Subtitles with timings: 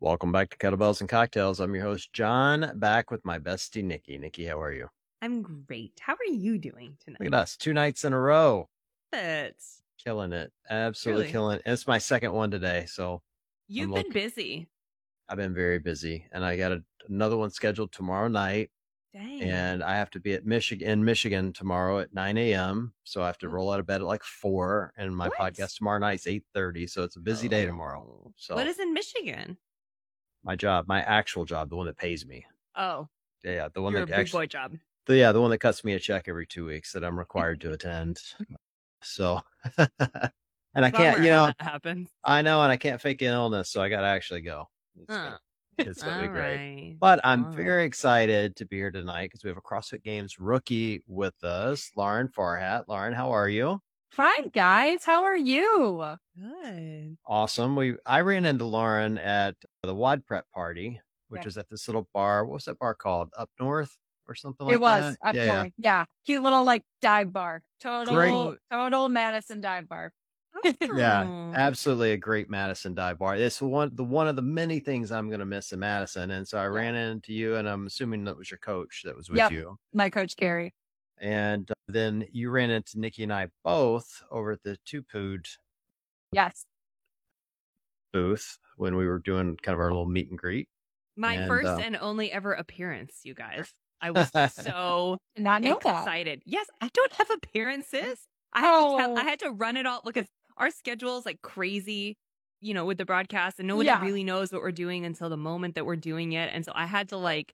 [0.00, 1.58] Welcome back to Kettlebells and Cocktails.
[1.58, 4.16] I'm your host, John, back with my bestie, Nikki.
[4.16, 4.88] Nikki, how are you?
[5.22, 5.94] I'm great.
[6.00, 7.18] How are you doing tonight?
[7.20, 8.68] Look at us, two nights in a row.
[9.12, 10.52] It's Killing it.
[10.70, 11.32] Absolutely Really?
[11.32, 11.62] killing it.
[11.66, 12.86] It's my second one today.
[12.86, 13.22] So
[13.66, 14.68] you've I'm been look- busy.
[15.28, 18.70] I've been very busy and I got a, another one scheduled tomorrow night.
[19.12, 19.42] Dang.
[19.42, 22.92] And I have to be at Michigan in Michigan tomorrow at 9 a.m.
[23.02, 23.50] So I have to Oh.
[23.50, 24.92] roll out of bed at like four.
[24.96, 25.38] And my What?
[25.38, 26.86] podcast tomorrow night night's 8:30.
[26.88, 27.66] So it's a busy day oh.
[27.66, 28.06] tomorrow.
[28.08, 28.32] Oh.
[28.36, 29.58] So what is in Michigan?
[30.44, 32.46] My job, my actual job, the one that pays me.
[32.74, 33.08] Oh,
[33.44, 34.76] Yeah, yeah, the one your that big actually boy job.
[35.06, 37.60] the, yeah, the one that cuts me a check every two weeks that I'm required
[37.62, 38.20] to attend.
[39.00, 39.40] So,
[39.78, 42.10] and I can't, you know, that happens.
[42.24, 44.68] I know, and I can't fake an illness, so I got to actually go.
[45.00, 45.22] It's Huh.
[45.24, 45.38] gonna,
[45.78, 46.62] it's gonna be great.
[46.62, 46.96] right.
[47.00, 47.56] But I'm All right.
[47.56, 51.92] very excited to be here tonight because we have a CrossFit Games rookie with us,
[51.94, 52.84] Lauren Farhat.
[52.88, 53.80] Lauren, how are you?
[54.10, 55.04] Fine, guys.
[55.04, 56.16] How are you?
[56.36, 57.16] Good.
[57.26, 57.76] Awesome.
[57.76, 61.44] We I ran into Lauren at the WOD Prep party, which Yeah.
[61.46, 62.44] was at this little bar.
[62.44, 63.30] What was that bar called?
[63.36, 63.96] Up North
[64.26, 65.28] or something like it was that?
[65.28, 65.54] up yeah, yeah.
[65.62, 65.72] north.
[65.78, 66.04] Yeah.
[66.26, 67.62] Cute little like dive bar.
[67.80, 68.58] Total Great.
[68.72, 70.12] total Madison dive bar.
[70.82, 73.36] Yeah, absolutely a great Madison dive bar.
[73.36, 76.32] It's one the one of the many things I'm gonna miss in Madison.
[76.32, 79.28] And so I ran into you, and I'm assuming that was your coach that was
[79.28, 79.52] with Yep.
[79.52, 79.76] you.
[79.92, 80.74] My coach Gary.
[81.20, 85.46] And then you ran into Nikki and I both over at the Two Pood
[86.32, 86.64] Yes.
[88.12, 90.68] booth when we were doing kind of our little meet and greet.
[91.16, 93.72] My And, first uh, and only ever appearance, you guys.
[94.00, 95.98] I was so not know that.
[95.98, 96.42] excited.
[96.46, 98.18] Yes, I don't have appearances.
[98.52, 99.16] I had, to tell, Oh.
[99.16, 102.16] I had to run it all because our schedule is like crazy,
[102.60, 104.00] you know, with the broadcast, and nobody Yeah.
[104.02, 106.50] really knows what we're doing until the moment that we're doing it.
[106.52, 107.52] And so I had to like,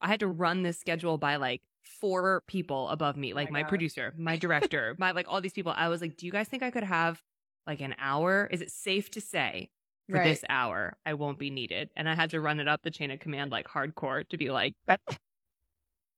[0.00, 1.62] I had to run this schedule by like
[2.00, 5.72] four people above me, like my my producer, my director, my like all these people.
[5.76, 7.20] I was like, do you guys think I could have
[7.66, 8.48] like an hour?
[8.50, 9.70] Is it safe to say
[10.08, 10.24] for Right.
[10.24, 11.90] this hour I won't be needed?
[11.96, 14.50] And I had to run it up the chain of command like hardcore to be
[14.50, 14.74] like,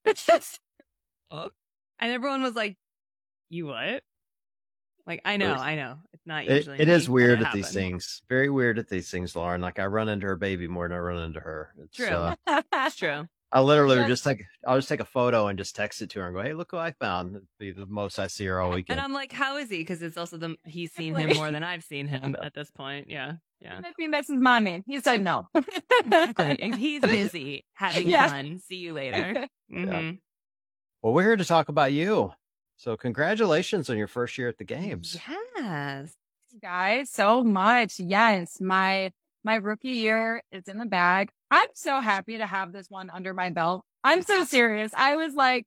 [0.04, 0.58] "It's this."
[1.30, 1.50] and
[2.00, 2.76] everyone was like,
[3.48, 4.02] "You what?"
[5.06, 5.98] Like I know, There's- I know.
[6.12, 6.80] It's not It, usually.
[6.80, 8.22] it is weird it at these things.
[8.28, 9.60] Very weird at these things, Lauren.
[9.60, 11.74] Like I run into her baby more than I run into her.
[11.82, 12.06] It's, True.
[12.46, 13.26] uh, It's true.
[13.54, 14.22] I literally would Yes.
[14.22, 16.42] just take I'll just take a photo and just text it to her and go,
[16.42, 17.36] Hey, look who I found.
[17.36, 18.98] It'd be the most I see her all weekend.
[18.98, 21.62] And I'm like, "How is he?" Because it's also the he's seen him more than
[21.62, 23.10] I've seen him at this point.
[23.10, 23.80] Yeah, yeah.
[23.80, 24.82] If he misses mommy.
[24.86, 25.48] He said no.
[25.54, 26.72] Exactly.
[26.78, 28.30] He's busy having Yes.
[28.30, 28.58] fun.
[28.60, 29.46] See you later.
[29.72, 30.18] Mhm.
[31.02, 32.32] well, we're here to talk about you.
[32.76, 35.16] So congratulations on your first year at the games.
[35.56, 36.14] Yes.
[36.60, 37.98] guys so much.
[37.98, 39.12] Yes, my
[39.44, 41.30] my rookie year is in the bag.
[41.52, 43.84] I'm so happy to have this one under my belt.
[44.02, 44.90] I'm so serious.
[44.96, 45.66] I was like,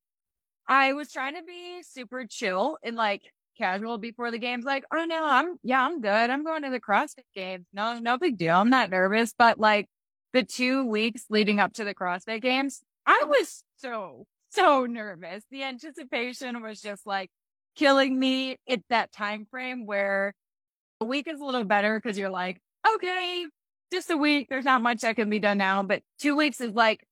[0.67, 3.21] I was trying to be super chill and like
[3.55, 4.65] casual before the games.
[4.65, 6.31] Like, oh no, I'm yeah, I'm good.
[6.31, 7.67] I'm going to the CrossFit games.
[7.71, 8.55] No, no big deal.
[8.55, 9.35] I'm not nervous.
[9.37, 9.85] But like
[10.33, 15.43] the two weeks leading up to the CrossFit games, I was so so nervous.
[15.51, 17.29] The anticipation was just like
[17.75, 20.33] killing me at that time frame where
[20.99, 22.59] a week is a little better because you're like,
[22.95, 23.45] okay,
[23.91, 24.47] just a week.
[24.49, 25.83] There's not much that can be done now.
[25.83, 27.05] But two weeks is like,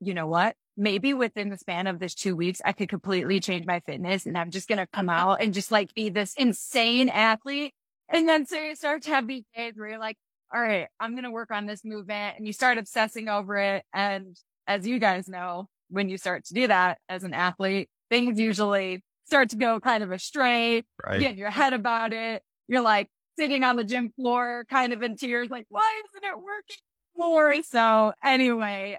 [0.00, 0.56] you know what?
[0.76, 4.36] Maybe within the span of this two weeks, I could completely change my fitness and
[4.38, 7.74] I'm just going to come out and just like be this insane athlete.
[8.08, 10.16] And then so you start to have these days where you're like,
[10.52, 13.84] all right, I'm going to work on this movement and you start obsessing over it.
[13.92, 14.36] And
[14.66, 19.02] as you guys know, when you start to do that as an athlete, things usually
[19.26, 21.20] start to go kind of astray Right.
[21.20, 22.42] get in your head about it.
[22.68, 23.08] You're like
[23.38, 26.76] sitting on the gym floor, kind of in tears, like, why isn't it working
[27.16, 27.62] more?
[27.62, 28.98] So anyway,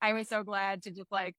[0.00, 1.34] I was so glad to just like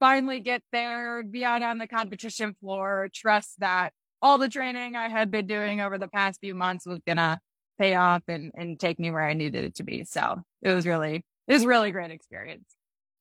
[0.00, 5.08] finally get there, be out on the competition floor, trust that all the training I
[5.08, 7.40] had been doing over the past few months was gonna
[7.78, 10.04] pay off and, and take me where I needed it to be.
[10.04, 12.76] So it was really, it was really great experience.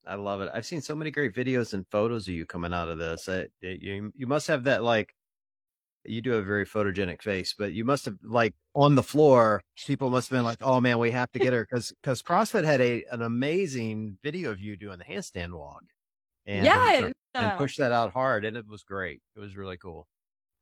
[0.07, 0.51] I love it.
[0.53, 3.27] I've seen so many great videos and photos of you coming out of this.
[3.27, 5.14] I, you you must have that like
[6.09, 9.61] you do have a very photogenic face, but you must have like on the floor.
[9.85, 12.63] People must have been like, "Oh man, we have to get her," because because CrossFit
[12.63, 15.83] had a an amazing video of you doing the handstand walk,
[16.45, 16.95] and Yeah.
[17.05, 19.21] and uh push that out hard, and it was great.
[19.35, 20.07] It was really cool.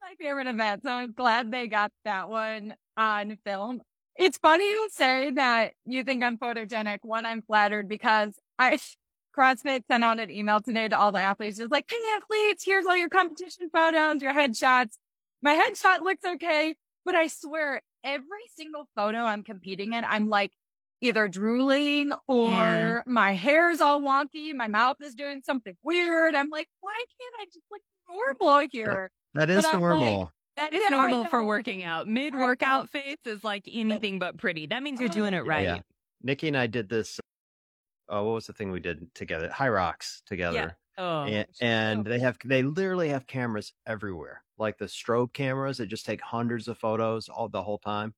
[0.01, 0.83] my favorite event.
[0.83, 3.81] So I'm glad they got that one on film.
[4.15, 6.99] It's funny you say that you think I'm photogenic.
[7.01, 8.77] One, I'm flattered because I
[9.37, 11.57] CrossFit sent out an email today to all the athletes.
[11.57, 14.97] Just like, hey athletes, here's all your competition photos, your headshots.
[15.43, 16.73] My headshot looks okay,
[17.03, 20.51] but I swear every single photo I'm competing in, I'm like
[21.01, 23.01] either drooling or Yeah.
[23.05, 24.53] my hair's all wonky.
[24.53, 26.33] My mouth is doing something weird.
[26.33, 29.11] I'm like, why can't I just look normal here?
[29.33, 30.31] That is But I'm like, normal.
[30.55, 32.07] That is Yeah, normal for working out.
[32.07, 34.67] Mid workout face is like anything but pretty.
[34.67, 35.65] That means you're oh, doing it right.
[35.65, 35.79] Yeah.
[36.21, 37.19] Nikki and I did this.
[38.07, 39.49] Oh, what was the thing we did together?
[39.49, 40.77] Hyrox together.
[40.97, 45.87] Oh, and, and they have they literally have cameras everywhere like the strobe cameras that
[45.87, 48.13] just take hundreds of photos all the whole time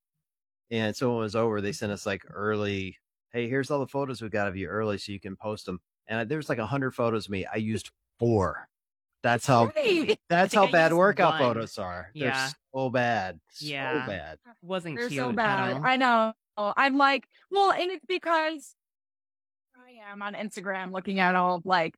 [0.71, 2.97] and so when it was over they sent us like early
[3.31, 5.79] hey here's all the photos we got of you early so you can post them
[6.07, 8.67] and there's like a hundred photos of me i used four
[9.23, 10.19] that's how Great.
[10.29, 11.39] that's how I bad workout one.
[11.39, 12.49] photos are they're Yeah.
[12.73, 14.07] so bad so Yeah.
[14.07, 15.77] bad wasn't They're cute so bad.
[15.83, 16.33] I know.
[16.57, 18.75] I'm like, well, and it's because
[19.75, 21.95] I am on Instagram looking at all like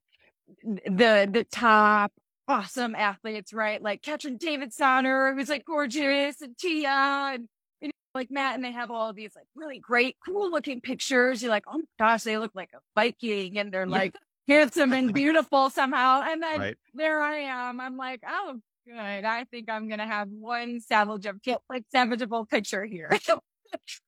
[0.63, 2.11] the the top
[2.47, 3.81] awesome athletes, right?
[3.81, 6.89] Like Katrin Davidsdottir, who's like gorgeous, and Tia,
[7.33, 7.47] and
[7.81, 11.41] you know, like Matt, and they have all these like really great, cool looking pictures.
[11.41, 14.15] You're like, oh my gosh, they look like a Viking, and they're like
[14.47, 16.23] handsome and beautiful somehow.
[16.23, 17.79] And then right there I am.
[17.79, 18.95] I'm like, oh, good.
[18.95, 23.17] I think I'm gonna have one salvageable, like salvageable picture here.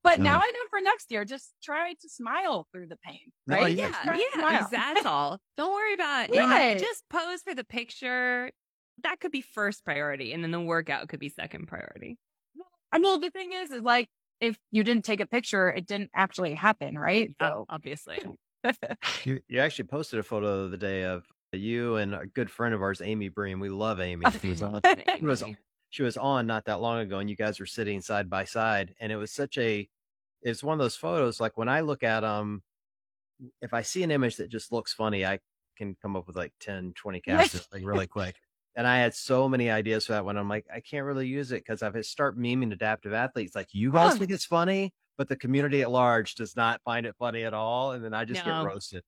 [0.04, 0.38] but now.
[0.38, 3.76] I know for next year, just try to smile through the pain, No, right?
[3.76, 3.88] yeah.
[3.88, 4.24] Yeah, Just try to
[4.54, 5.40] yeah, that's all.
[5.58, 6.36] Don't worry about it.
[6.36, 6.78] know, Right.
[6.80, 8.52] Just pose for the picture.
[9.04, 12.18] That could be first priority, and then the workout could be second priority.
[12.92, 14.10] And well, the thing is, is like
[14.42, 17.34] if you didn't take a picture, it didn't actually happen, right?
[17.40, 18.20] Oh, obviously.
[19.24, 22.76] you, you actually posted a photo the other day of you and a good friend
[22.76, 24.82] of ours amy bream we love amy oh, she was on
[25.18, 25.44] she was
[25.89, 28.94] she was on not that long ago and you guys were sitting side by side
[29.00, 29.88] and it was such a
[30.41, 32.62] it's one of those photos like when i look at them
[33.62, 35.39] if i see an image that just looks funny i
[35.77, 38.36] can come up with like 10 20 captions like really quick
[38.75, 41.51] and i had so many ideas for that one i'm like i can't really use
[41.51, 44.18] it because i've start memeing adaptive athletes like you guys Oh.
[44.18, 47.94] think it's funny but the community at large does not find it funny at all
[47.94, 48.63] and then i just No.
[48.63, 49.03] get roasted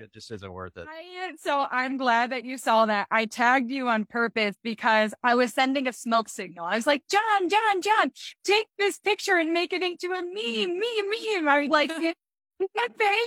[0.00, 3.06] it just isn't worth it I, so I'm glad that you saw that.
[3.10, 6.64] I tagged you on purpose because I was sending a smoke signal.
[6.64, 8.12] I was like, John, John, John,
[8.44, 11.48] take this picture and make it into a meme, meme, meme.
[11.48, 11.90] I was like,
[12.62, 13.18] okay.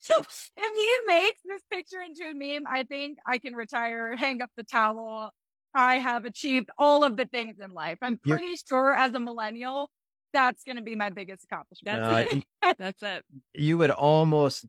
[0.00, 4.42] So if he makes this picture into a meme, I think I can retire, hang
[4.42, 5.30] up the towel.
[5.74, 7.98] I have achieved all of the things in life.
[8.02, 9.90] I'm You're- pretty sure as a millennial,
[10.32, 12.00] that's going to be my biggest accomplishment.
[12.02, 12.44] That's Uh, it.
[12.78, 13.24] That's it.
[13.54, 14.66] you would almost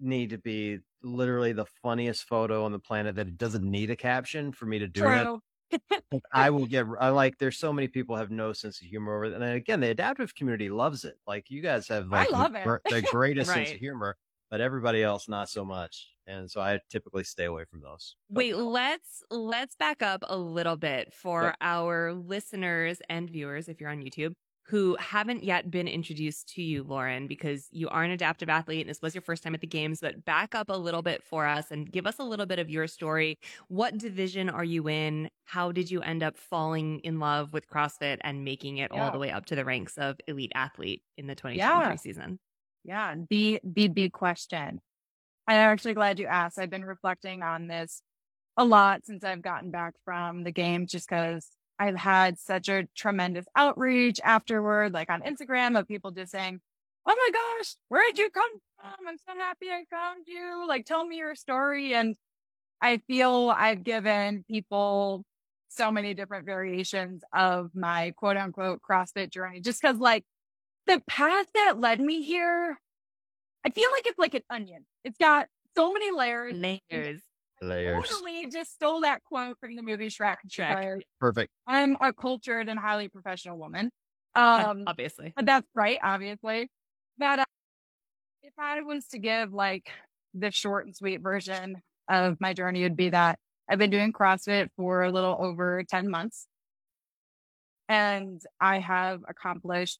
[0.00, 3.96] need to be literally the funniest photo on the planet that it doesn't need a
[3.96, 5.22] caption for me to do it.
[5.22, 5.40] True.
[6.12, 9.16] Like, I will get I like there's so many people have no sense of humor
[9.16, 9.32] over it.
[9.32, 11.16] And again, the adaptive community loves it.
[11.26, 12.80] Like you guys have I like the love it.
[12.88, 14.16] the greatest sense of humor,
[14.50, 16.12] but everybody else not so much.
[16.28, 18.16] And so I typically stay away from those.
[18.30, 23.80] But Wait, let's let's back up a little bit for our listeners and viewers if
[23.80, 24.34] you're on YouTube
[24.68, 28.90] who haven't yet been introduced to you, Lauren, because you are an adaptive athlete and
[28.90, 31.46] this was your first time at the games, but back up a little bit for
[31.46, 33.38] us and give us a little bit of your story.
[33.68, 35.30] What division are you in?
[35.44, 39.18] How did you end up falling in love with CrossFit and making it all the
[39.18, 41.96] way up to the ranks of elite athlete in the 2023 Yeah.
[41.96, 42.40] season?
[42.82, 44.80] Yeah, the the big question.
[45.46, 46.58] I'm actually glad you asked.
[46.58, 48.02] I've been reflecting on this
[48.56, 52.88] a lot since I've gotten back from the game, just because I've had such a
[52.96, 56.60] tremendous outreach afterward, like on Instagram, of people just saying,
[57.06, 58.50] "Oh my gosh, where did you come
[58.80, 59.06] from?
[59.08, 60.66] I'm so happy I found you.
[60.66, 62.16] Like, tell me your story." And
[62.80, 65.24] I feel I've given people
[65.68, 70.24] so many different variations of my quote unquote CrossFit journey, just because like
[70.86, 72.78] the path that led me here,
[73.64, 74.86] I feel like it's like an onion.
[75.04, 76.54] It's got so many layers.
[76.54, 77.20] Layers.
[77.62, 78.08] Layers.
[78.08, 80.36] Totally just stole that quote from the movie Shrek.
[80.48, 81.00] Shrek.
[81.20, 81.52] Perfect.
[81.66, 83.90] I'm a cultured and highly professional woman.
[84.34, 85.32] Um, Obviously.
[85.34, 86.68] but that's right, obviously.
[87.18, 87.44] But uh,
[88.42, 89.90] if I was to give like
[90.34, 91.76] the short and sweet version
[92.08, 96.10] of my journey, it'd be that I've been doing CrossFit for a little over 10
[96.10, 96.46] months.
[97.88, 99.98] And I have accomplished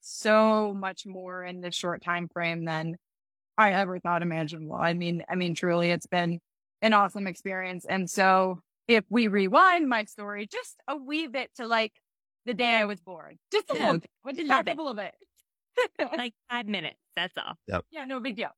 [0.00, 2.96] so much more in this short time frame than
[3.58, 4.76] I ever thought imaginable.
[4.76, 6.40] I mean, I mean, truly, it's been
[6.82, 7.84] an awesome experience.
[7.88, 11.92] And so if we rewind my story just a wee bit to like
[12.46, 14.94] the day I was born, just a Yeah, little bit, we just love a little
[14.94, 15.14] bit.
[16.16, 16.96] like five minutes.
[17.16, 17.54] That's all.
[17.90, 18.50] yeah, no big deal.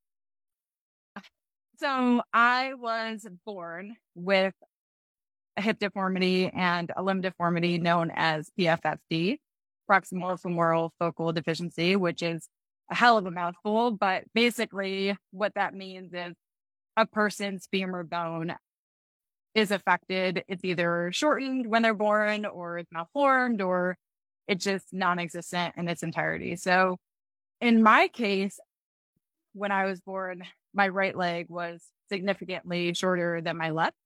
[1.79, 4.55] So I was born with
[5.57, 9.39] a hip deformity and a limb deformity known as PFFD,
[9.91, 12.47] proximal femoral focal deficiency, which is
[12.91, 13.91] a hell of a mouthful.
[13.91, 16.35] But basically, what that means is
[16.97, 18.55] a person's femur bone
[19.55, 20.45] is affected.
[20.49, 23.97] It's either shortened when they're born, or it's malformed, or
[24.49, 26.57] it's just non existent in its entirety.
[26.57, 26.99] So
[27.61, 28.59] in my case,
[29.55, 30.43] when I was born,
[30.75, 33.97] my right leg was significantly shorter than my left.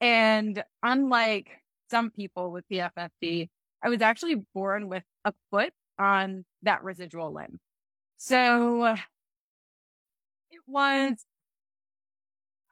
[0.00, 1.48] And unlike
[1.90, 3.48] some people with PFFD,
[3.82, 7.58] I was actually born with a foot on that residual limb.
[8.16, 8.96] So
[10.50, 11.14] it was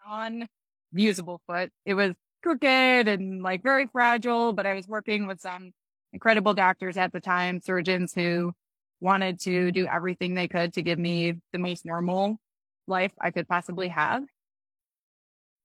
[0.06, 1.70] unusable foot.
[1.84, 5.72] It was crooked and like very fragile, but I was working with some
[6.12, 8.52] incredible doctors at the time, surgeons who
[9.00, 12.38] wanted to do everything they could to give me the most normal
[12.86, 14.22] life I could possibly have.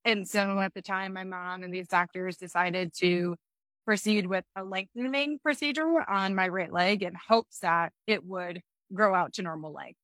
[0.04, 3.36] And so at the time, my mom and these doctors decided to
[3.84, 8.60] proceed with a lengthening procedure on my right leg in hopes that it would
[8.92, 9.94] grow out to normal leg.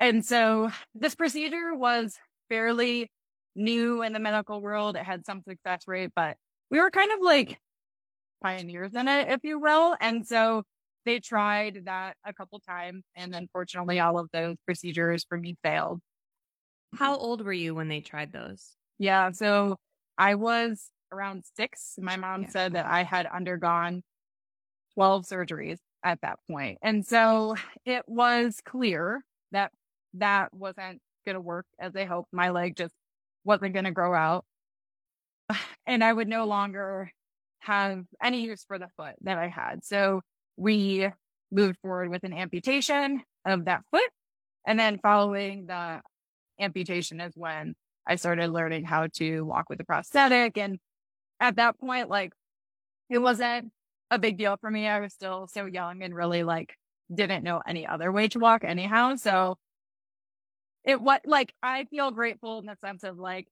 [0.00, 2.16] And so this procedure was
[2.48, 3.10] fairly
[3.54, 4.96] new in the medical world.
[4.96, 6.36] It had some success rate, but
[6.70, 7.58] we were kind of like
[8.42, 9.96] pioneers in it, if you will.
[10.00, 10.62] And so
[11.04, 13.04] they tried that a couple times.
[13.16, 16.00] And unfortunately, all of those procedures for me failed.
[16.94, 18.76] How old were you when they tried those?
[18.98, 19.30] Yeah.
[19.32, 19.76] So
[20.16, 21.94] I was around six.
[21.98, 22.48] My mom yeah.
[22.48, 24.02] said that I had undergone
[24.94, 26.78] 12 surgeries at that point.
[26.82, 29.72] And so it was clear that
[30.14, 32.28] that wasn't going to work as they hoped.
[32.32, 32.94] My leg just
[33.48, 34.44] wasn't going to grow out.
[35.86, 37.10] And I would no longer
[37.60, 39.82] have any use for the foot that I had.
[39.86, 40.20] So
[40.58, 41.08] we
[41.50, 44.10] moved forward with an amputation of that foot.
[44.66, 46.02] And then following the
[46.60, 47.74] amputation is when
[48.06, 50.58] I started learning how to walk with a prosthetic.
[50.58, 50.78] And
[51.40, 52.34] at that point, like
[53.08, 53.72] it wasn't
[54.10, 54.86] a big deal for me.
[54.86, 56.74] I was still so young and really like
[57.12, 59.14] didn't know any other way to walk anyhow.
[59.16, 59.56] So
[60.88, 63.46] it what like I feel grateful in the sense of like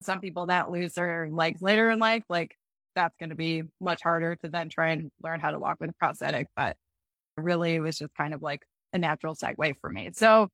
[0.00, 2.56] some people that lose their legs later in life, like
[2.94, 5.90] that's going to be much harder to then try and learn how to walk with
[5.90, 6.48] a prosthetic.
[6.56, 6.76] But
[7.36, 8.62] really, it was just kind of like
[8.94, 10.10] a natural segue for me.
[10.14, 10.48] So,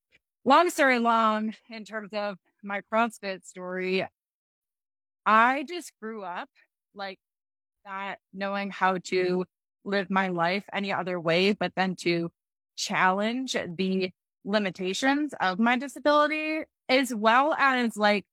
[0.45, 4.05] long story long, in terms of my CrossFit story,
[5.25, 6.49] I just grew up
[6.97, 7.19] like
[7.87, 9.45] not knowing how to
[9.85, 12.33] live my life any other way, but then to
[12.77, 14.11] challenge the
[14.45, 18.25] limitations of my disability as well as like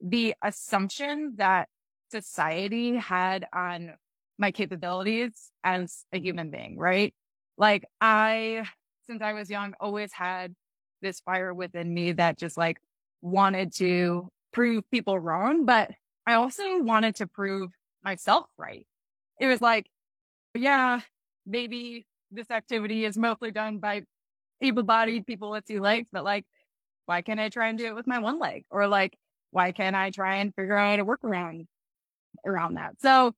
[0.00, 1.68] the assumption that
[2.10, 3.94] society had on
[4.38, 7.14] my capabilities as a human being, right?
[7.58, 8.66] Like I,
[9.06, 10.54] since I was young, always had
[11.02, 12.78] this fire within me that just like
[13.22, 15.90] wanted to prove people wrong, but
[16.26, 17.70] I also wanted to prove
[18.04, 18.86] myself right.
[19.40, 19.86] It was like,
[20.54, 21.00] yeah,
[21.46, 24.02] maybe this activity is mostly done by
[24.60, 26.44] able bodied people with two legs, but like,
[27.06, 28.64] why can't I try and do it with my one leg?
[28.70, 29.16] Or like,
[29.50, 31.66] why can't I try and figure out a workaround
[32.44, 33.00] around that?
[33.00, 33.34] So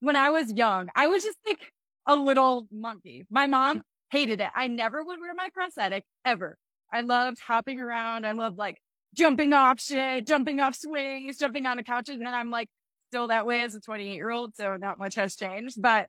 [0.00, 1.72] when I was young, I was just like
[2.06, 3.26] a little monkey.
[3.30, 4.50] My mom hated it.
[4.54, 6.56] I never would wear my prosthetic ever.
[6.92, 8.26] I loved hopping around.
[8.26, 8.78] I loved like
[9.14, 12.16] jumping off shit, jumping off swings, jumping on the couches.
[12.16, 12.68] And I'm like
[13.10, 14.56] still that way as a 28 year old.
[14.56, 15.80] So not much has changed.
[15.80, 16.08] But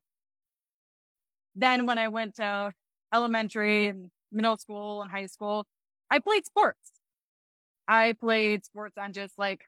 [1.56, 2.72] then when I went to
[3.14, 5.66] elementary and middle school and high school,
[6.10, 6.92] I played sports.
[7.88, 9.62] I played sports on just like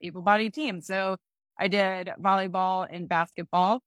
[0.00, 0.86] able bodied teams.
[0.86, 1.16] So
[1.58, 3.82] I did volleyball and basketball.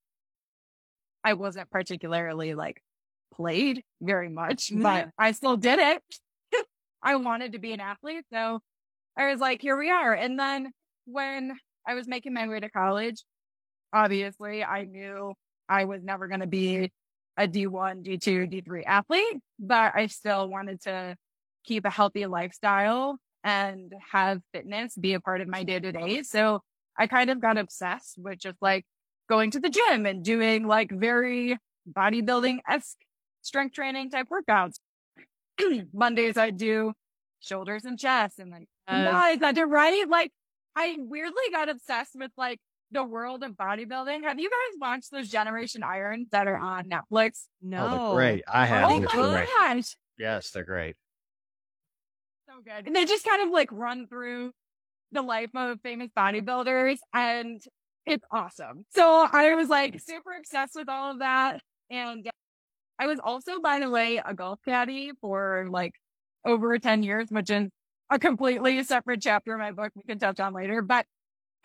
[1.24, 2.82] I wasn't particularly like
[3.34, 4.84] played very much, mm-hmm.
[4.84, 6.04] but I still did it.
[7.04, 8.26] I wanted to be an athlete.
[8.32, 8.60] So
[9.18, 10.14] I was like, here we are.
[10.14, 10.72] And then
[11.06, 13.24] when I was making my way to college,
[13.94, 15.34] obviously I knew
[15.68, 16.92] I was never going to be
[17.38, 21.16] a D1, D2, D3 athlete, but I still wanted to
[21.64, 26.24] keep a healthy lifestyle and have fitness be a part of my day to day.
[26.24, 26.62] So
[26.98, 28.86] I kind of got obsessed with just like
[29.30, 31.58] going to the gym and doing like very
[31.92, 32.98] bodybuilding esque
[33.42, 34.76] strength training type workouts.
[35.94, 36.94] Mondays I do
[37.40, 40.08] shoulders and chest and like, uh, guys, I did right.
[40.08, 40.32] Like
[40.76, 42.60] I weirdly got obsessed with like
[42.92, 44.24] the world of bodybuilding.
[44.24, 47.46] Have you guys watched those Generation Irons that are on Netflix?
[47.64, 48.00] Oh, no.
[48.02, 48.44] Oh, great.
[48.52, 48.90] I have.
[48.90, 49.96] Oh my gosh.
[50.18, 50.96] Yes, they're great.
[52.48, 52.88] So good.
[52.88, 54.52] And they just kind of like run through
[55.12, 57.62] the life of famous bodybuilders and
[58.06, 58.86] it's awesome.
[58.90, 61.62] So I was like super obsessed with all of that.
[61.90, 62.30] And
[63.00, 65.94] I was also, by the way, a golf caddy for like
[66.46, 67.70] over 10 years, which is
[68.10, 70.82] a completely separate chapter in my book we can touch on later.
[70.82, 71.06] But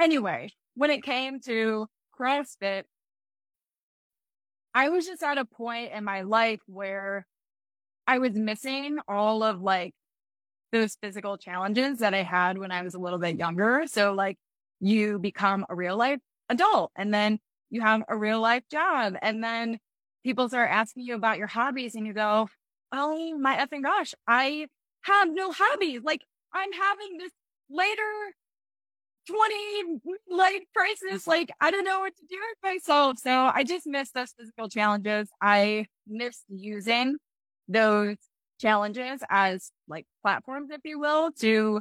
[0.01, 1.87] anyway, when it came to
[2.19, 2.85] CrossFit,
[4.75, 7.27] I was just at a point in my life where
[8.07, 9.95] I was missing all of like
[10.73, 13.85] those physical challenges that I had when I was a little bit younger.
[13.87, 14.37] So like
[14.81, 17.39] you become a real life adult and then
[17.71, 19.79] you have a real life job and then
[20.25, 22.49] people start asking you about your hobbies and you go,
[22.93, 24.67] Oh my effing gosh, I
[25.03, 26.03] have no hobbies.
[26.05, 26.21] Like
[26.53, 27.33] I'm having this
[27.71, 28.35] later
[29.27, 31.27] 20 like crisis.
[31.27, 33.19] Like, I don't know what to do with myself.
[33.19, 35.29] So I just miss those physical challenges.
[35.41, 37.17] I miss using
[37.69, 38.17] those
[38.61, 41.81] challenges as like platforms, if you will, to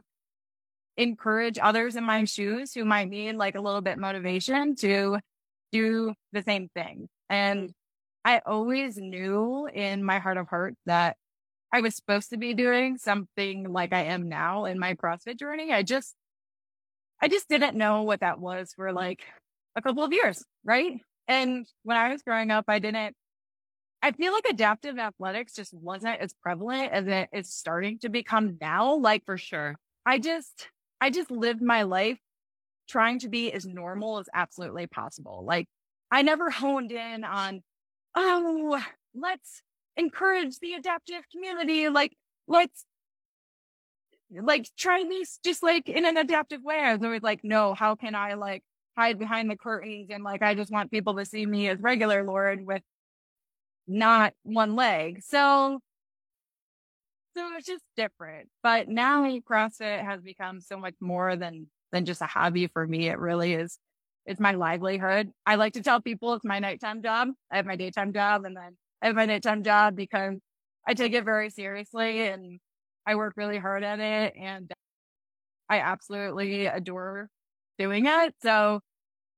[0.98, 5.20] encourage others in my shoes who might need like a little bit motivation to
[5.72, 7.10] do the same thing.
[7.30, 7.72] And
[8.24, 11.18] I always knew in my heart of hearts that
[11.72, 15.74] I was supposed to be doing something like I am now in my CrossFit journey.
[15.74, 16.16] I just,
[17.22, 19.22] I just didn't know what that was for like
[19.76, 20.44] a couple of years.
[20.64, 21.00] Right.
[21.28, 23.16] And when I was growing up, I didn't,
[24.02, 28.58] I feel like adaptive athletics just wasn't as prevalent as it is starting to become
[28.62, 28.96] now.
[28.96, 29.76] Like for sure.
[30.06, 30.70] I just,
[31.02, 32.20] I just lived my life
[32.88, 35.44] trying to be as normal as absolutely possible.
[35.46, 35.68] Like
[36.12, 37.64] I never honed in on,
[38.16, 38.84] oh,
[39.16, 39.62] let's
[39.98, 41.90] encourage the adaptive community.
[41.90, 42.14] Like,
[42.48, 42.86] let's
[44.44, 46.80] like try this just like in an adaptive way.
[46.80, 48.64] I was always like, no, how can I like
[48.98, 52.24] hide behind the curtains and like I just want people to see me as regular
[52.24, 52.82] Lauren with
[53.88, 55.22] not one leg.
[55.24, 55.80] So
[57.36, 58.50] so it's just different.
[58.64, 63.10] But now CrossFit has become so much more than than just a hobby for me.
[63.10, 63.78] It really is
[64.26, 65.32] it's my livelihood.
[65.46, 67.30] I like to tell people it's my nighttime job.
[67.52, 70.36] I have my daytime job and then I have my nighttime job because
[70.88, 72.60] I take it very seriously and
[73.06, 74.72] I work really hard at it and
[75.70, 77.30] I absolutely adore
[77.78, 78.36] doing it.
[78.42, 78.82] So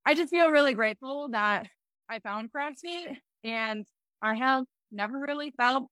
[0.06, 1.68] I just feel really grateful that
[2.10, 3.86] I found CrossFit and
[4.22, 5.88] I have never really felt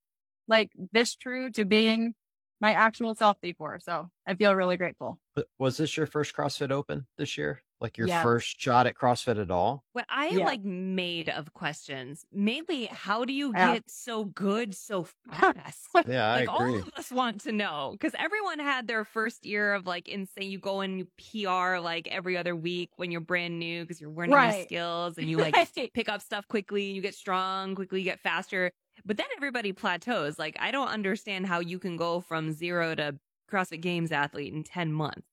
[0.47, 2.13] like this true to being
[2.61, 3.79] my actual self before.
[3.83, 5.19] So I feel really grateful.
[5.59, 7.61] Was this your first CrossFit Open this year?
[7.85, 9.83] Like your first shot at CrossFit at all?
[9.93, 10.45] What I am yeah.
[10.45, 12.25] like made of questions.
[12.33, 13.75] Mainly, how do you yeah.
[13.75, 15.87] get so good so fast?
[16.07, 16.73] yeah, I like agree.
[16.73, 20.49] all of us want to know because everyone had their first year of like insane.
[20.49, 21.07] You go in you
[21.43, 24.57] PR like every other week when you're brand new because you're learning right.
[24.57, 25.55] new skills and you like
[25.93, 26.85] pick up stuff quickly.
[26.85, 27.99] You get strong quickly.
[27.99, 28.71] You get faster.
[29.05, 30.39] But then everybody plateaus.
[30.39, 33.15] Like, I don't understand how you can go from zero to
[33.51, 35.27] CrossFit Games athlete in 10 months.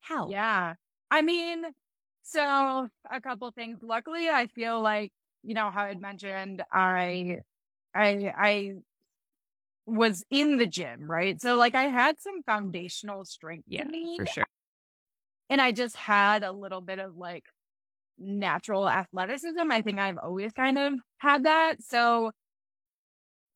[0.00, 0.28] How?
[0.28, 0.74] Yeah.
[1.10, 1.64] I mean,
[2.28, 3.78] so a couple things.
[3.82, 5.12] Luckily, I feel like,
[5.42, 7.38] you know, how I'd mentioned, I,
[7.94, 8.72] I, I
[9.86, 11.40] was in the gym, right?
[11.40, 13.64] So like I had some foundational strength.
[13.68, 13.84] Yeah,
[14.16, 14.46] for sure.
[15.50, 17.44] And I just had a little bit of like
[18.18, 19.70] natural athleticism.
[19.70, 21.82] I think I've always kind of had that.
[21.82, 22.32] So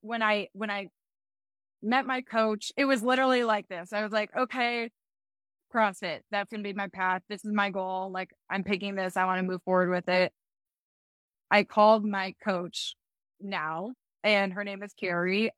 [0.00, 0.88] when I, when I
[1.82, 3.92] met my coach, it was literally like this.
[3.92, 4.90] I was like, okay,
[5.72, 7.22] CrossFit, that's going to be my path.
[7.28, 8.10] This is my goal.
[8.12, 9.16] Like I'm picking this.
[9.16, 10.32] I want to move forward with it.
[11.50, 12.94] I called my coach
[13.40, 13.92] now
[14.24, 15.50] and her name is Carrie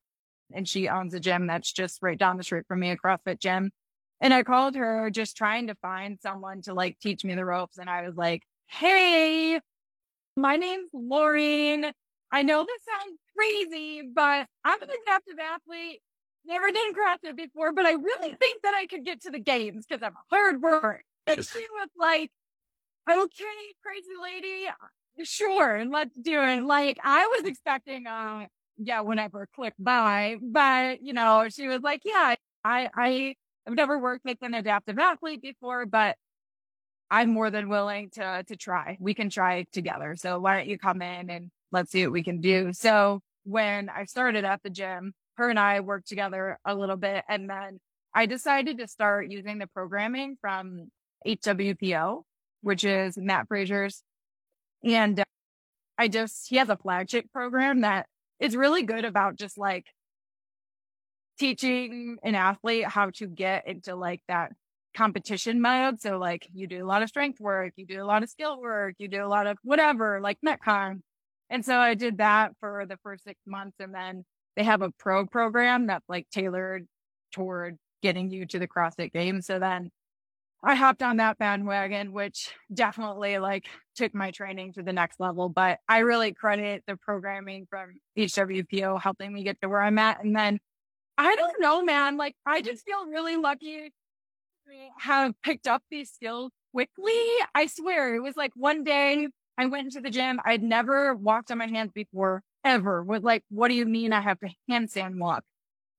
[0.52, 3.40] and she owns a gym that's just right down the street from me, a CrossFit
[3.40, 3.70] gym.
[4.20, 7.78] And I called her just trying to find someone to like teach me the ropes.
[7.78, 9.60] And I was like, Hey,
[10.36, 11.92] my name's Lauren.
[12.32, 16.00] I know this sounds crazy, but I'm an adaptive athlete.
[16.46, 19.86] Never did CrossFit before, but I really think that I could get to the games
[19.86, 21.02] because I'm a hard worker.
[21.26, 22.30] And she was like,
[23.10, 23.44] okay,
[23.82, 24.66] crazy lady.
[25.22, 25.76] Sure.
[25.76, 26.62] And let's do it.
[26.62, 32.02] Like I was expecting, uh, yeah, whenever click by, but you know, she was like,
[32.04, 33.34] yeah, I, I
[33.66, 36.16] have never worked with an adaptive athlete before, but
[37.10, 38.96] I'm more than willing to, to try.
[39.00, 40.16] We can try together.
[40.16, 42.72] So why don't you come in and let's see what we can do.
[42.72, 47.24] So when I started at the gym, her and I worked together a little bit.
[47.28, 47.80] And then
[48.14, 50.90] I decided to start using the programming from
[51.26, 52.22] HWPO,
[52.62, 54.02] which is Mat Fraser's.
[54.84, 55.24] And uh,
[55.98, 58.06] I just, he has a flagship program that
[58.40, 59.86] is really good about just like
[61.38, 64.52] teaching an athlete how to get into like that
[64.96, 66.00] competition mode.
[66.00, 68.60] So like you do a lot of strength work, you do a lot of skill
[68.60, 71.00] work, you do a lot of whatever, like Metcon.
[71.50, 73.76] And so I did that for the first six months.
[73.80, 74.24] And then
[74.56, 76.86] they have a pro program that's like tailored
[77.32, 79.46] toward getting you to the CrossFit games.
[79.46, 79.90] So then
[80.62, 85.48] I hopped on that bandwagon, which definitely like took my training to the next level.
[85.48, 90.24] But I really credit the programming from HWPO helping me get to where I'm at.
[90.24, 90.60] And then
[91.18, 93.92] I don't know, man, like I just feel really lucky
[94.66, 97.20] to have picked up these skills quickly.
[97.54, 100.40] I swear it was like one day I went into the gym.
[100.44, 104.20] I'd never walked on my hands before ever with like, what do you mean I
[104.20, 105.44] have to handstand walk?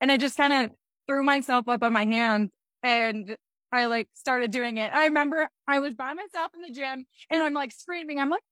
[0.01, 0.71] And I just kind of
[1.08, 2.51] threw myself up on my hands
[2.84, 3.38] and
[3.71, 4.91] I like started doing it.
[4.93, 8.19] I remember I was by myself in the gym and I'm like screaming.
[8.19, 8.43] I'm like,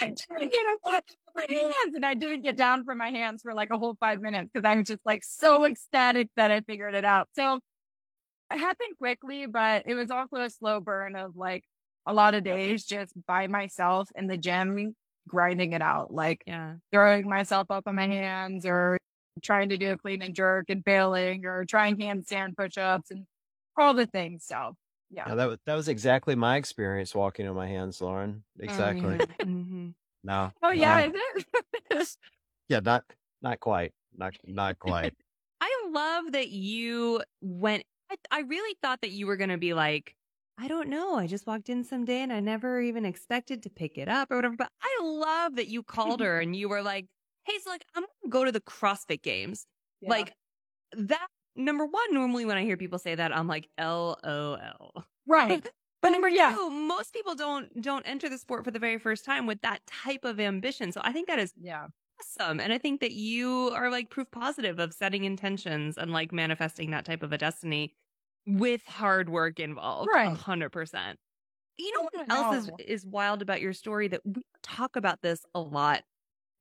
[0.00, 1.94] I'm trying to get up my hands.
[1.94, 4.66] And I didn't get down from my hands for like a whole five minutes because
[4.66, 7.28] I was just like so ecstatic that I figured it out.
[7.34, 7.60] So
[8.50, 11.64] it happened quickly, but it was also a slow burn of like
[12.06, 14.94] a lot of days just by myself in the gym
[15.28, 16.74] grinding it out, like yeah.
[16.92, 18.98] throwing myself up on my hands or
[19.42, 23.26] trying to do a clean and jerk and failing or trying handstand push-ups and
[23.76, 24.44] all the things.
[24.46, 24.74] So
[25.10, 25.28] yeah.
[25.28, 28.42] Yeah, that was that was exactly my experience walking on my hands, Lauren.
[28.58, 29.18] Exactly.
[29.42, 29.90] hmm
[30.24, 30.52] No.
[30.62, 31.98] Oh yeah, no.
[31.98, 32.16] is it?
[32.68, 33.04] Yeah, not
[33.42, 33.92] not quite.
[34.16, 35.14] Not not quite.
[35.60, 37.84] I love that you went.
[38.10, 40.14] I, I really thought that you were going to be like,
[40.58, 41.16] I don't know.
[41.16, 44.36] I just walked in someday and I never even expected to pick it up or
[44.36, 44.56] whatever.
[44.56, 47.06] But I love that you called her and you were like,
[47.44, 49.66] hey, so like, I'm going to go to the CrossFit games.
[50.00, 50.10] Yeah.
[50.10, 50.34] Like
[50.96, 51.26] that.
[51.54, 55.04] Number one, normally when I hear people say that, I'm like, LOL.
[55.26, 55.66] right.
[56.02, 56.52] But number yeah.
[56.52, 59.86] Two, most people don't don't enter the sport for the very first time with that
[59.86, 60.90] type of ambition.
[60.90, 61.86] So I think that is Yeah.
[62.20, 62.58] awesome.
[62.58, 66.90] And I think that you are like proof positive of setting intentions and like manifesting
[66.90, 67.94] that type of a destiny
[68.46, 70.16] with hard work involved.
[70.24, 70.34] a Right.
[70.34, 71.18] hundred percent.
[71.78, 75.22] You know Oh, what else is, is wild about your story that we talk about
[75.22, 76.04] this a lot.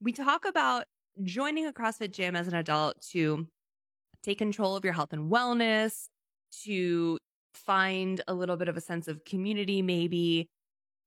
[0.02, 0.86] We talk about
[1.24, 3.48] joining a CrossFit gym as an adult to
[4.24, 6.08] take control of your health and wellness,
[6.64, 7.18] to
[7.54, 10.50] find a little bit of a sense of community, maybe.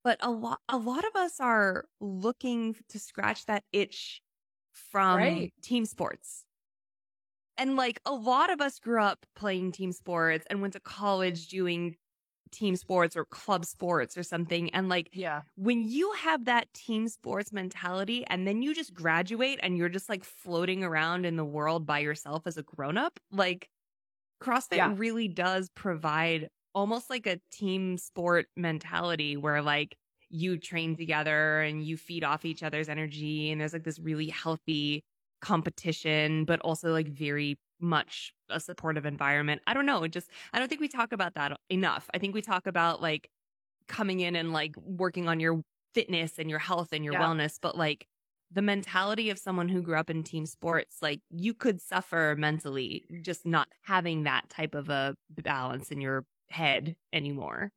[0.05, 4.23] But a lot, a lot of us are looking to scratch that itch
[4.73, 5.53] from Right.
[5.63, 6.44] team sports.
[7.57, 11.49] And like a lot of us grew up playing team sports and went to college
[11.49, 11.97] doing
[12.53, 14.71] team sports or club sports or something.
[14.71, 15.43] And like Yeah.
[15.57, 20.09] when you have that team sports mentality and then you just graduate and you're just
[20.09, 23.69] like floating around in the world by yourself as a grown up, like
[24.43, 24.95] CrossFit Yeah.
[24.99, 29.97] really does provide almost like a team sport mentality where like
[30.29, 34.29] you train together and you feed off each other's energy and there's like this really
[34.29, 35.05] healthy
[35.45, 39.63] competition but also like very much a supportive environment.
[39.67, 42.09] I don't know, it just I don't think we talk about that enough.
[42.15, 43.29] I think we talk about like
[43.89, 45.63] coming in and like working on your
[45.95, 47.17] fitness and your health and your Yeah.
[47.17, 48.07] wellness, but like
[48.51, 53.05] the mentality of someone who grew up in team sports, like you could suffer mentally
[53.23, 57.73] just not having that type of a balance in your head anymore.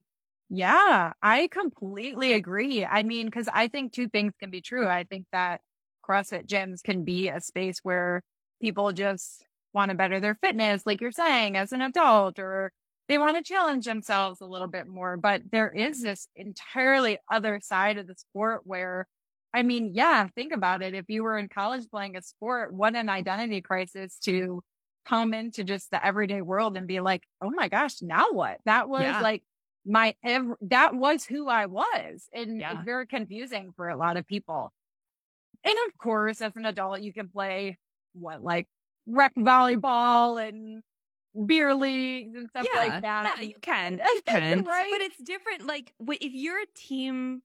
[0.49, 2.85] Yeah, I completely agree.
[2.85, 4.87] I mean, because I think two things can be true.
[4.87, 5.61] I think that
[6.07, 8.21] CrossFit gyms can be a space where
[8.61, 9.43] people just
[9.73, 12.71] want to better their fitness, like you're saying, as an adult, or
[13.07, 15.17] they want to challenge themselves a little bit more.
[15.17, 19.07] But there is this entirely other side of the sport where,
[19.53, 20.93] I mean, yeah, think about it.
[20.93, 24.61] If you were in college playing a sport, what an identity crisis to
[25.05, 28.57] come into just the everyday world and be like, oh my gosh, now what?
[28.65, 29.21] That was Yeah.
[29.21, 29.43] like
[29.85, 32.27] my ev- that was who I was.
[32.33, 32.73] And Yeah.
[32.73, 34.73] it's very confusing for a lot of people.
[35.63, 37.77] And of course, as an adult, you can play
[38.13, 38.67] what like
[39.05, 40.81] rec volleyball and
[41.45, 43.35] beer leagues and stuff like that.
[43.37, 43.99] Yeah, you can.
[44.15, 44.63] You can.
[44.63, 44.89] Right?
[44.91, 45.65] But it's different.
[45.65, 47.41] Like if you're a team,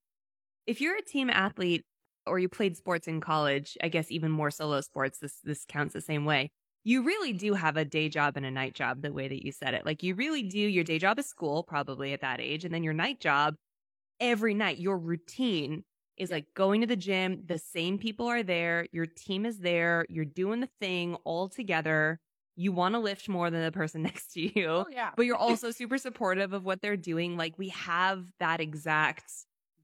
[0.66, 1.84] if you're a team athlete
[2.26, 5.92] or you played sports in college, I guess even more solo sports, this, this counts
[5.92, 6.50] the same way.
[6.84, 9.52] You really do have a day job and a night job the way that you
[9.52, 9.86] said it.
[9.86, 10.58] Like you really do.
[10.58, 12.64] Your day job is school, probably at that age.
[12.64, 13.54] And then your night job
[14.18, 15.84] every night, your routine
[16.22, 17.42] is like going to the gym.
[17.46, 18.86] The same people are there.
[18.92, 20.06] Your team is there.
[20.08, 22.20] You're doing the thing all together.
[22.56, 25.10] You want to lift more than the person next to you oh yeah.
[25.16, 27.36] but you're also super supportive of what they're doing.
[27.36, 29.24] Like we have that exact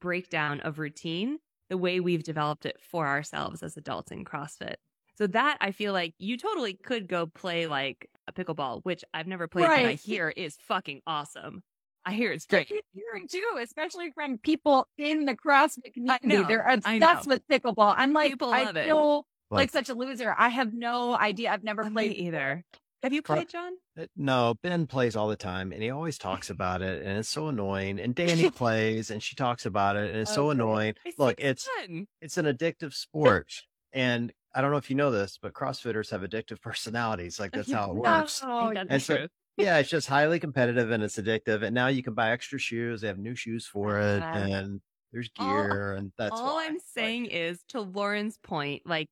[0.00, 4.76] breakdown of routine the way we've developed it for ourselves as adults in CrossFit.
[5.16, 9.26] So that I feel like you totally could go play like a pickleball, which I've
[9.26, 11.62] never played, but I hear is fucking awesome.
[12.04, 12.68] I hear it's I great.
[12.68, 16.28] keep hearing too, especially from people in the CrossFit community.
[16.28, 17.10] know, They're I know.
[17.10, 17.94] obsessed with pickleball.
[17.96, 18.86] I'm like, People I love it.
[18.86, 20.34] feel like, Like- such a loser.
[20.38, 21.50] I have no idea.
[21.52, 22.64] I've never Me played either.
[23.02, 23.72] Have you played, John?
[23.96, 27.28] Uh, No, Ben plays all the time and he always talks about it and it's
[27.28, 28.00] so annoying.
[28.00, 30.94] And Danny plays and she talks about it and it's so annoying.
[31.06, 32.06] I Look, it's fun.
[32.20, 33.52] it's an addictive sport.
[33.92, 37.38] And I don't know if you know this, but CrossFitters have addictive personalities.
[37.38, 38.40] Like that's how it works.
[38.44, 39.28] Oh, that's And so- true.
[39.58, 41.62] Yeah, it's just highly competitive and it's addictive.
[41.64, 43.00] And now you can buy extra shoes.
[43.00, 44.80] They have new shoes for it, and
[45.12, 46.66] there's All- gear, and that's All why.
[46.66, 49.08] I'm Like, saying is to Lauren's point, like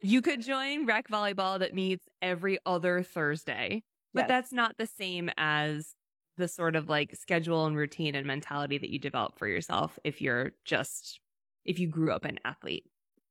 [0.00, 3.82] you could join rec volleyball that meets every other Thursday,
[4.14, 4.28] but Yes.
[4.28, 5.94] that's not the same as
[6.36, 10.20] the sort of like schedule and routine and mentality that you develop for yourself if
[10.22, 11.18] you're just
[11.64, 12.86] if you grew up an athlete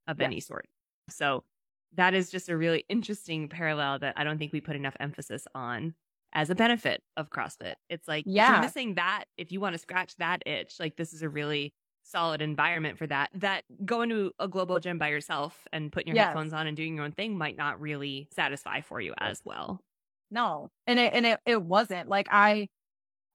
[0.07, 0.25] of Yeah.
[0.25, 0.67] any sort.
[1.09, 1.45] So
[1.93, 5.47] that is just a really interesting parallel that I don't think we put enough emphasis
[5.55, 5.95] on
[6.33, 7.75] as a benefit of CrossFit.
[7.89, 8.51] It's like Yeah.
[8.53, 11.73] you're missing that, if you want to scratch that itch, like this is a really
[12.03, 13.29] solid environment for that.
[13.33, 16.27] That going to a global gym by yourself and putting your Yes.
[16.27, 19.81] headphones on and doing your own thing might not really satisfy for you as well.
[20.29, 20.69] no.
[20.85, 22.67] And it, and it, it wasn't like I,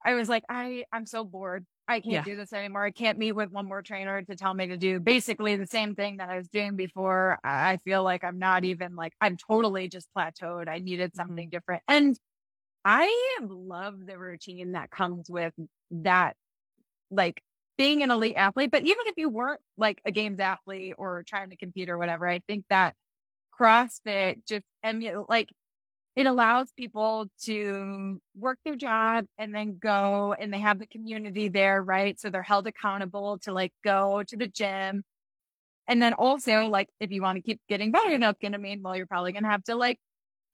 [0.05, 1.65] I was like, I, I'm so bored.
[1.89, 2.23] I can't Yeah.
[2.25, 2.85] do this anymore.
[2.85, 5.95] I can't meet with one more trainer to tell me to do basically the same
[5.95, 7.39] thing that I was doing before.
[7.45, 10.69] I I feel like I'm not even like, I'm totally just plateaued.
[10.69, 11.21] I needed mm-hmm.
[11.21, 11.83] something different.
[11.89, 12.17] And
[12.85, 15.55] I love the routine that comes with
[15.91, 16.37] that,
[17.11, 17.43] like
[17.79, 18.71] being an elite athlete.
[18.71, 22.29] But even if you weren't like a games athlete or trying to compete or whatever,
[22.29, 22.95] I think that
[23.59, 25.51] CrossFit just emu like
[26.17, 31.49] it allows people to work their job and then go and they have the community
[31.49, 32.19] there, right?
[32.21, 35.05] So they're held accountable to like go to the gym.
[35.89, 38.97] And then also like if you want to keep getting better, that's gonna mean well,
[38.97, 39.99] you're probably gonna have to like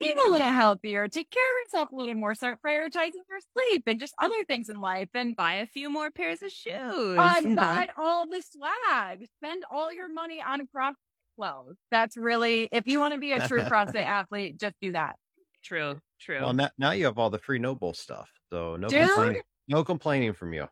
[0.01, 3.83] eat a little healthier, take care of yourself a little more, start prioritizing your sleep
[3.87, 5.09] and just other things in life.
[5.15, 7.19] And Buy a few more pairs of shoes.
[7.19, 9.27] uh, buy all the swag.
[9.39, 10.95] Spend all your money on CrossFit
[11.37, 11.77] clothes.
[11.91, 15.17] That's really, if you want to be a true CrossFit athlete, just do that.
[15.65, 16.41] True, true.
[16.41, 19.07] Well, now, now you have all the free NOBULL stuff, so no Dude.
[19.09, 19.43] complaining.
[19.69, 20.67] No complaining from you.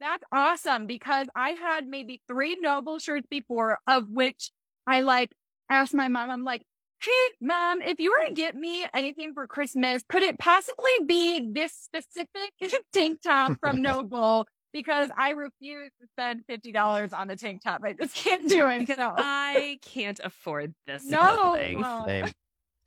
[0.00, 4.50] That's awesome because I had maybe three NOBULL shirts before, of which
[4.86, 5.30] I like
[5.70, 6.62] asked my mom, I'm like,
[7.00, 11.50] hey, mom, if you were to get me anything for Christmas, could it possibly be
[11.52, 12.52] this specific
[12.92, 14.46] tank top from NOBULL?
[14.72, 17.80] Because I refuse to spend $50 on the tank top.
[17.82, 18.78] I just can't do it.
[18.88, 19.14] You know?
[19.16, 21.04] I can't afford this.
[21.04, 21.54] No.
[21.54, 21.82] thing.
[22.06, 22.32] Same,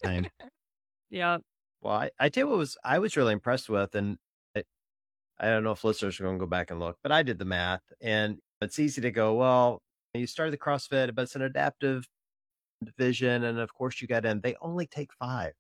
[0.03, 0.27] same.
[1.09, 1.39] Yeah.
[1.81, 4.17] Well, I, I tell you what was I was really impressed with, and
[4.55, 4.63] I,
[5.39, 7.39] I don't know if listeners are going to go back and look, but I did
[7.39, 9.81] the math, and it's easy to go, well,
[10.13, 12.07] you started the CrossFit, but it's an adaptive
[12.83, 14.41] division, and of course you got in.
[14.41, 15.53] They only take five.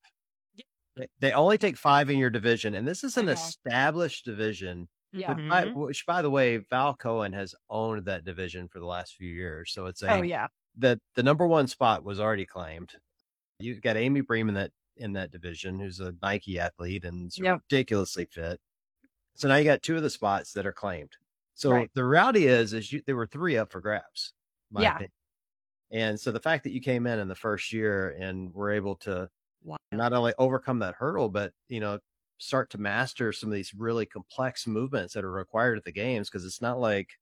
[0.97, 3.31] They, they only take five in your division, and this is an know.
[3.31, 4.89] established division.
[5.13, 5.33] yeah.
[5.33, 5.73] But by- Mhm.
[5.75, 9.71] which, by the way, Val Cohen has owned that division for the last few years,
[9.73, 10.47] so it's a Oh, yeah.
[10.77, 12.95] the the number one spot was already claimed.
[13.59, 17.61] You've got Amy Bream in that in that division, who's a Nike athlete and Yep.
[17.69, 18.59] ridiculously fit.
[19.35, 21.11] So now you got two of the spots that are claimed.
[21.55, 21.91] So Right.
[21.93, 24.33] the reality is, is you, there were three up for grabs.
[24.71, 24.95] my Yeah.
[24.95, 25.11] opinion.
[25.91, 28.95] And so the fact that you came in in the first year and were able
[28.97, 29.29] to
[29.63, 29.77] Wow.
[29.91, 31.99] not only overcome that hurdle, but you know
[32.39, 36.29] start to master some of these really complex movements that are required at the games
[36.29, 37.19] because it's not like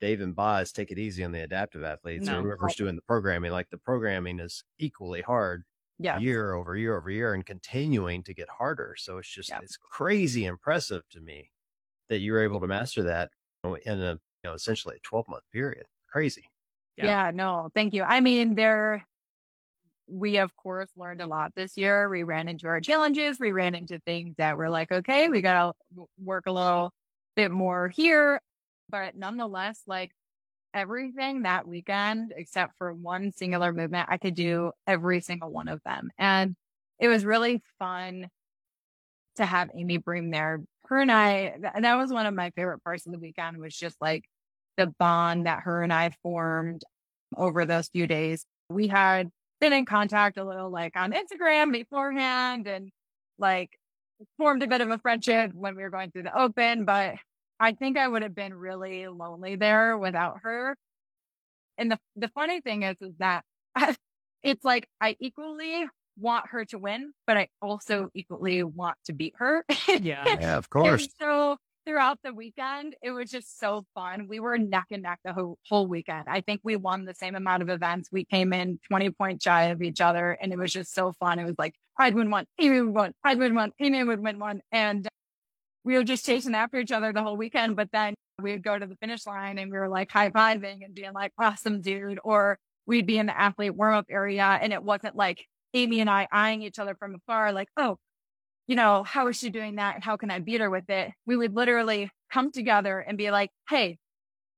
[0.00, 2.32] Dave and Boz take it easy on the adaptive athletes No.
[2.32, 3.52] or whoever's doing the programming.
[3.52, 5.64] Like the programming is equally hard
[5.98, 6.20] Yeah.
[6.20, 8.96] year over year over year and continuing to get harder.
[8.98, 9.62] So it's just Yep.
[9.62, 11.52] it's crazy impressive to me
[12.10, 13.32] that you were able to master that
[13.64, 15.86] in a you know essentially a 12 month period.
[16.08, 16.48] Crazy.
[16.96, 17.06] Yeah.
[17.06, 17.30] Yeah.
[17.32, 18.02] no, thank you.
[18.02, 19.06] I mean, there,
[20.06, 22.08] we of course learned a lot this year.
[22.08, 23.38] We ran into our challenges.
[23.38, 26.92] We ran into things that were like, okay, we got to work a little
[27.36, 28.40] bit more here.
[28.88, 30.10] But nonetheless, like
[30.74, 35.80] everything that weekend, except for one singular movement, I could do every single one of
[35.84, 36.10] them.
[36.18, 36.56] And
[36.98, 38.28] it was really fun
[39.36, 40.60] to have Amy Bream there.
[40.86, 43.76] Her and I, th- that was one of my favorite parts of the weekend was
[43.76, 44.24] just like
[44.76, 46.82] the bond that her and I formed
[47.36, 48.44] over those few days.
[48.68, 49.30] We had
[49.60, 52.90] been in contact a little like on Instagram beforehand and
[53.38, 53.70] like
[54.38, 57.14] formed a bit of a friendship when we were going through the open, but
[57.58, 60.76] I think I would have been really lonely there without her.
[61.78, 63.44] And the, the funny thing is, is that
[64.42, 65.86] it's like I equally
[66.18, 69.64] want her to win, but I also equally want to beat her.
[69.88, 70.24] Yeah.
[70.40, 70.70] Yeah, of
[71.02, 74.26] And so throughout the weekend, it was just so fun.
[74.28, 76.24] We were neck and neck the whole, whole weekend.
[76.28, 78.08] I think we won the same amount of events.
[78.12, 81.38] We came in 20 point shy of each other and it was just so fun.
[81.38, 84.04] It was like Pride would win one, Amy would one, Pride would win one, Amy
[84.04, 84.60] would win one.
[84.72, 85.08] And
[85.84, 87.76] we were just chasing after each other the whole weekend.
[87.76, 90.84] But then we would go to the finish line and we were like high fiving
[90.84, 92.18] and being like, awesome, dude.
[92.22, 96.10] Or we'd be in the athlete warm up area and it wasn't like Amy and
[96.10, 97.98] I eyeing each other from afar, like, oh,
[98.70, 99.96] you know, how is she doing that?
[99.96, 101.10] And how can I beat her with it?
[101.26, 103.98] We would literally come together and be like, Hey,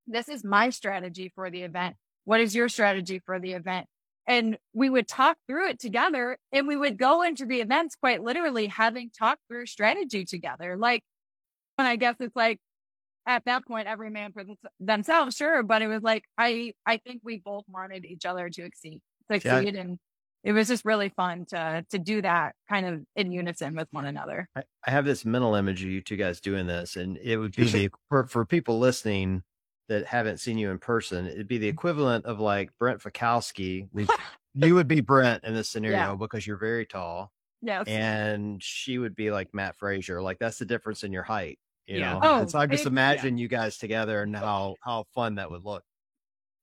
[0.06, 1.96] this is my strategy for the event.
[2.26, 3.86] What is your strategy for the event?
[4.26, 8.22] And we would talk through it together and we would go into the events quite
[8.22, 10.76] literally having talked through strategy together.
[10.76, 11.02] Like,
[11.78, 12.58] and I guess it's like
[13.26, 14.44] at that point, every man for
[14.78, 15.62] themselves, sure.
[15.62, 19.74] But it was like, I, I think we both wanted each other to exceed, succeed.
[19.74, 19.98] And
[20.44, 24.06] it was just really fun to, to do that kind of in unison with one
[24.06, 24.48] another.
[24.56, 27.54] I, I have this mental image of you two guys doing this, and it would
[27.54, 29.42] be the for, for people listening
[29.88, 31.74] that haven't seen you in person, it'd be the mm-hmm.
[31.74, 33.88] equivalent of like Brent Fikowski.
[34.54, 36.14] You would be Brent in this scenario Yeah.
[36.14, 37.86] because you're very tall, Yes.
[37.86, 40.20] and she would be like Mat Fraser.
[40.20, 41.58] Like that's the difference in your height.
[41.86, 42.12] You Yeah.
[42.12, 45.36] know, Oh, and so I just it- imagine you guys together and how how fun
[45.36, 45.84] that would look.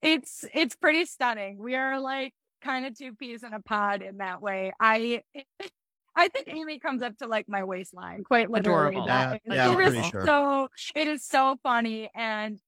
[0.03, 1.57] it's it's pretty stunning.
[1.57, 4.71] We are like kind of two peas in a pod in that way.
[4.79, 5.41] I eh,
[6.15, 8.95] I think Amy comes up to like my waistline, quite literally.
[8.95, 9.07] Adorable.
[9.07, 10.25] Yeah, That- yeah, I'm it is pretty sure.
[10.25, 12.59] so it is so funny, and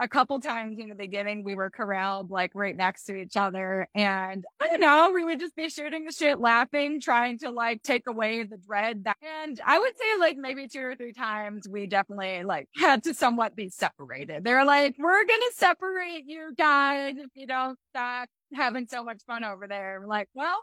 [0.00, 3.88] a couple times in the beginning we were corralled like right next to each other,
[3.94, 7.82] and I don't know, we would just be shooting the shit, laughing, trying to like
[7.82, 9.04] take away the dread.
[9.04, 13.04] That, and I would say like maybe two or three times we definitely like had
[13.04, 14.44] to somewhat be separated.
[14.44, 19.44] They're like, we're gonna separate you guys if you don't stop having so much fun
[19.44, 19.98] over there.
[20.00, 20.60] We're like, well,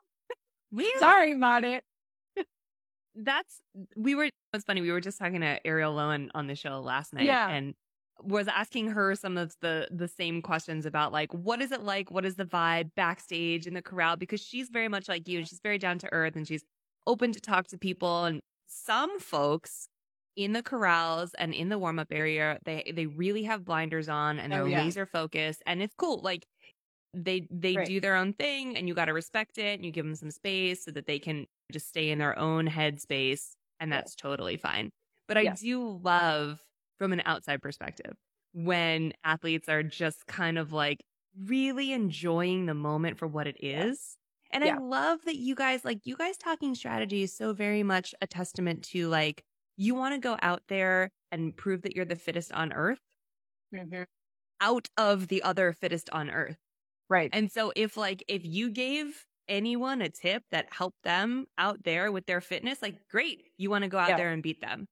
[0.71, 1.83] We sorry about it.
[3.15, 3.59] that's
[3.97, 7.13] we were it's funny we were just talking to Arielle Loewen on the show last
[7.13, 7.49] night Yeah.
[7.49, 7.73] and
[8.23, 12.11] was asking her some of the the same questions about like what is it like?
[12.11, 14.15] What is the vibe backstage in the corral?
[14.17, 16.63] Because she's very much like you and she's very down to earth and she's
[17.07, 19.87] open to talk to people and some folks
[20.35, 24.53] in the corrals and in the warm-up area they they really have blinders on and
[24.53, 24.83] oh, they're Oh, yeah.
[24.85, 26.45] laser focused and it's cool like
[27.13, 27.87] they they Right.
[27.87, 30.31] do their own thing and you got to respect it and you give them some
[30.31, 34.91] space so that they can just stay in their own headspace and that's totally fine.
[35.27, 36.61] But i do love
[37.01, 38.13] from an outside perspective
[38.53, 41.03] when athletes are just kind of like
[41.47, 44.17] really enjoying the moment for what it is.
[44.51, 44.75] And Yeah.
[44.75, 48.27] i love that you guys like you guys talking strategy is so very much a
[48.27, 49.43] testament to like
[49.77, 52.99] you want to go out there and prove that you're the fittest on earth
[53.73, 54.03] mm-hmm.
[54.59, 56.57] out of the other fittest on earth
[57.09, 57.29] Right.
[57.33, 62.11] and so if like if you gave anyone a tip that helped them out there
[62.11, 64.17] with their fitness, like great, you want to go out Yeah.
[64.17, 64.87] there and beat them.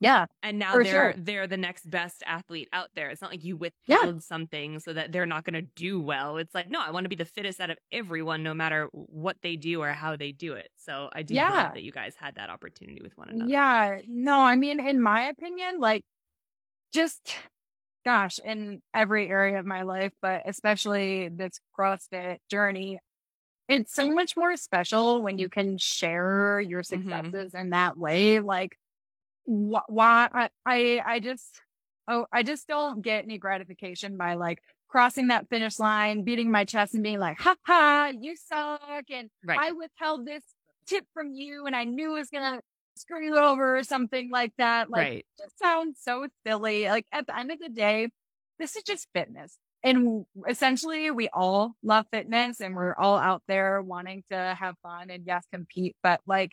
[0.00, 0.26] Yeah.
[0.42, 1.14] And now they're sure.
[1.16, 3.08] they're the next best athlete out there.
[3.10, 3.96] It's not like you Yeah.
[3.96, 6.36] withheld something so that they're not going to do well.
[6.36, 9.36] It's like, no, I want to be the fittest out of everyone no matter what
[9.42, 10.68] they do or how they do it.
[10.76, 11.50] So I do Yeah.
[11.50, 13.50] love that you guys had that opportunity with one another.
[13.50, 14.00] Yeah.
[14.06, 16.02] No, I mean, in my opinion, like
[16.92, 17.34] just
[18.04, 23.00] gosh, in every area of my life, but especially this CrossFit journey,
[23.68, 27.10] it's so much more special when you can share your Mm-hmm.
[27.10, 28.38] successes in that way.
[28.38, 28.76] Like,
[29.46, 31.60] wh- why I, I, I just,
[32.08, 36.64] oh, I just don't get any gratification by like crossing that finish line, beating my
[36.64, 39.04] chest and being like, ha ha, you suck.
[39.10, 39.58] And Right.
[39.60, 40.42] I withheld this
[40.86, 42.60] tip from you and I knew it was going to
[42.96, 44.90] screw you over or something like that.
[44.90, 45.18] Like, right.
[45.18, 46.84] it just sounds so silly.
[46.84, 48.08] Like at the end of the day,
[48.58, 49.58] this is just fitness.
[49.82, 55.10] And essentially we all love fitness and we're all out there wanting to have fun
[55.10, 55.94] and yes, compete.
[56.02, 56.52] But like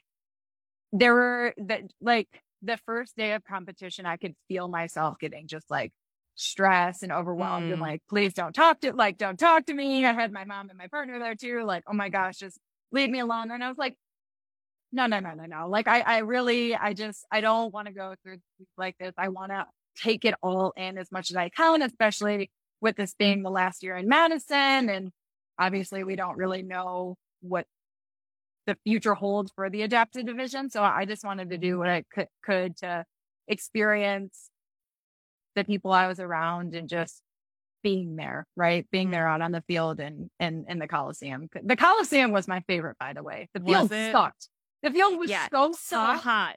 [0.91, 2.27] there were that like
[2.63, 5.91] the first day of competition, I could feel myself getting just like
[6.35, 7.81] stressed and overwhelmed and Mm.
[7.81, 10.05] like, please don't talk to like, don't talk to me.
[10.05, 11.63] I had my mom and my partner there too.
[11.63, 12.57] Like, oh my gosh, just
[12.91, 13.51] leave me alone.
[13.51, 13.95] And I was like,
[14.91, 15.67] no, no, no, no, no.
[15.69, 18.37] Like I, I really, I just, I don't want to go through
[18.77, 19.13] like this.
[19.17, 19.65] I want to
[20.01, 23.83] take it all in as much as I can, especially with this being the last
[23.83, 24.89] year in Madison.
[24.89, 25.11] And
[25.59, 27.65] obviously we don't really know what
[28.65, 30.69] the future holds for the adapted division.
[30.69, 33.05] So I just wanted to do what I could, could to
[33.47, 34.49] experience
[35.55, 37.21] the people I was around and just
[37.83, 38.87] being there, right?
[38.91, 39.13] Being mm-hmm.
[39.13, 41.49] there out on the field and, and, in the Coliseum.
[41.61, 43.49] The Coliseum was my favorite, by the way.
[43.53, 44.49] The field sucked.
[44.81, 46.23] The field was Yeah, so So soft.
[46.23, 46.55] hot.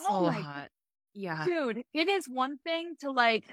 [0.00, 0.68] Oh so Oh hot.
[1.14, 1.44] Yeah.
[1.44, 3.44] Dude, it is one thing to like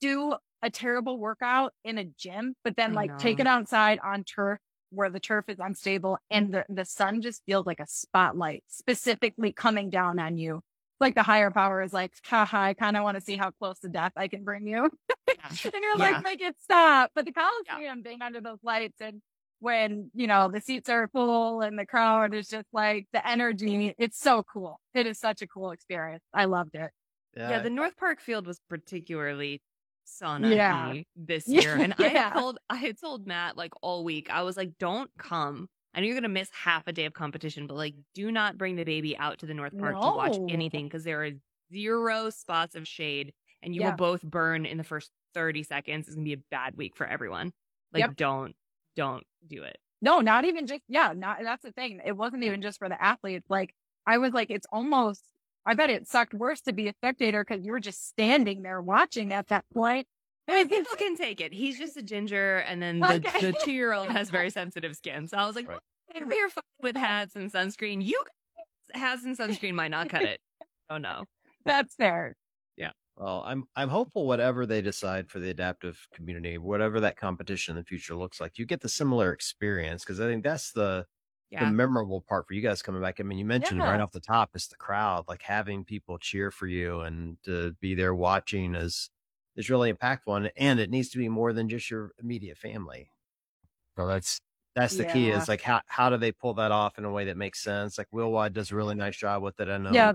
[0.00, 4.24] do a terrible workout in a gym, but then I like take it outside on
[4.24, 4.60] turf
[4.94, 9.52] where the turf is unstable and the, the sun just feels like a spotlight specifically
[9.52, 10.60] coming down on you.
[11.00, 13.80] Like the higher power is like, haha, I kind of want to see how close
[13.80, 14.90] to death I can bring you.
[15.28, 15.34] Yeah.
[15.64, 16.10] and you're Yeah.
[16.12, 17.10] like, make it stop.
[17.14, 19.20] But the Coliseum being under those lights and
[19.60, 23.94] when, you know, the seats are full and the crowd is just like the energy,
[23.98, 24.78] it's so cool.
[24.94, 26.22] It is such a cool experience.
[26.32, 26.90] I loved it.
[27.36, 29.60] Yeah, the North Park field was particularly
[30.06, 30.94] sauna Yeah.
[31.16, 31.76] this year.
[31.76, 35.10] And I had told I had told Matt like all week, I was like, don't
[35.18, 35.68] come.
[35.94, 38.76] I know you're gonna miss half a day of competition, but like do not bring
[38.76, 41.30] the baby out to the North Park to watch anything because there are
[41.72, 43.90] zero spots of shade and you Yeah.
[43.90, 46.06] will both burn in the first 30 seconds.
[46.06, 47.52] It's gonna be a bad week for everyone.
[47.92, 48.16] Like Yep.
[48.16, 48.56] don't
[48.96, 49.78] don't do it.
[50.02, 52.00] No, not even just, yeah, not, that's the thing.
[52.04, 53.46] It wasn't even just for the athletes.
[53.48, 53.74] Like,
[54.06, 55.24] I was like, it's almost,
[55.66, 58.80] I bet it sucked worse to be a spectator because you were just standing there
[58.82, 60.06] watching at that point.
[60.46, 61.54] I mean, people can take it.
[61.54, 63.40] He's just a ginger, and then the, Okay.
[63.40, 65.26] the two year old has very sensitive skin.
[65.26, 65.80] So I was like, Right.
[66.14, 68.22] if you're fine with hats and sunscreen, you
[68.92, 70.40] hats and sunscreen might not cut it.
[70.90, 71.24] Oh no.
[71.64, 72.34] That's fair.
[72.76, 72.90] Yeah.
[73.16, 77.82] Well, I'm I'm hopeful whatever they decide for the adaptive community, whatever that competition in
[77.82, 81.06] the future looks like, you get the similar experience because I think that's the
[81.54, 81.60] Yeah.
[81.60, 83.20] the memorable part for you guys coming back.
[83.20, 86.50] I mean, you mentioned right off the top, it's the crowd, like having people cheer
[86.50, 89.10] for you and to be there watching is
[89.56, 93.10] is really impactful, and, and it needs to be more than just your immediate family.
[93.98, 94.40] So that's
[94.74, 97.26] That's the key is like how how do they pull that off in a way
[97.26, 97.96] that makes sense?
[97.98, 99.68] Like Wheel WOD does a really nice job with it.
[99.68, 100.14] I know Yeah.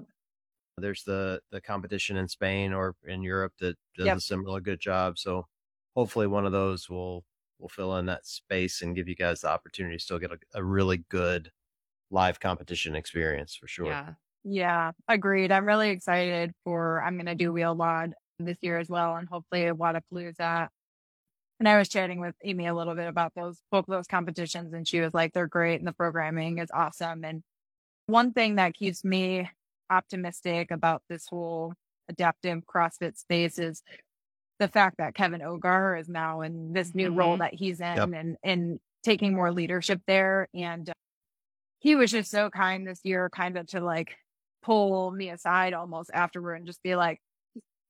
[0.77, 4.15] there's the the competition in Spain or in Europe that does Yep.
[4.15, 5.17] a similar good job.
[5.19, 5.47] So
[5.95, 7.25] hopefully one of those will
[7.59, 10.37] will fill in that space and give you guys the opportunity to still get a,
[10.53, 11.51] a really good
[12.11, 13.87] live competition experience for sure.
[13.87, 14.13] Yeah.
[14.45, 15.51] Yeah, agreed.
[15.51, 19.63] I'm really excited for I'm gonna do Wheel WOD this year as well and hopefully
[19.63, 20.69] Wodapalooza.
[21.59, 24.87] And I was chatting with Amy a little bit about those both those competitions and
[24.87, 27.25] she was like, they're great and the programming is awesome.
[27.25, 27.43] And
[28.07, 29.49] one thing that keeps me
[29.89, 31.73] optimistic about this whole
[32.07, 33.83] adaptive CrossFit space is
[34.59, 37.39] the fact that Kevin Ogar is now in this new role Mhm.
[37.39, 38.09] that he's in Yep.
[38.13, 40.49] and and taking more leadership there.
[40.53, 40.93] And uh,
[41.79, 44.17] he was just so kind this year, kind of to like
[44.63, 47.19] pull me aside almost afterward and just be like,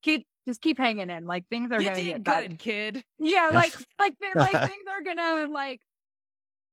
[0.04, 1.26] keep just keep hanging in.
[1.26, 2.50] Like things are gonna did get better.
[2.50, 3.04] good, kid.
[3.20, 5.82] Yeah, like like like things are gonna like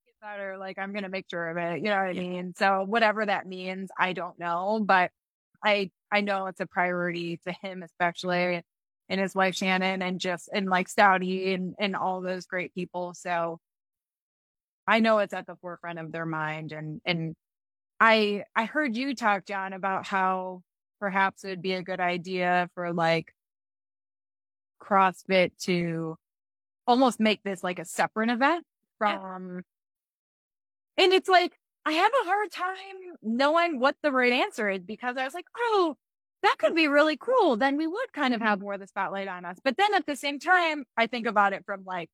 [0.07, 0.59] get better.
[0.59, 1.79] Like I'm gonna make sure of it.
[1.79, 2.55] You know what I mean?
[2.57, 5.11] So whatever that means, I don't know, but
[5.65, 8.63] I I know it's a priority to him especially
[9.09, 13.15] and his wife Shannon and just and like Stouty and and all those great people.
[13.15, 13.59] So
[14.87, 17.35] I know it's at the forefront of their mind and and
[18.01, 20.63] I I heard you talk, John, about how
[21.01, 23.33] perhaps it would be a good idea for like
[24.83, 26.17] CrossFit to
[26.87, 28.65] almost make this like a separate event
[29.01, 29.19] Yeah.
[29.19, 29.63] from
[30.99, 31.53] and it's like
[31.85, 32.75] I have a hard time
[33.23, 35.97] knowing what the right answer is because I was like, oh,
[36.47, 37.57] that could be really cool.
[37.57, 39.59] Then we would kind of have more of the spotlight on us.
[39.63, 42.09] But then at the same time, I think about it from like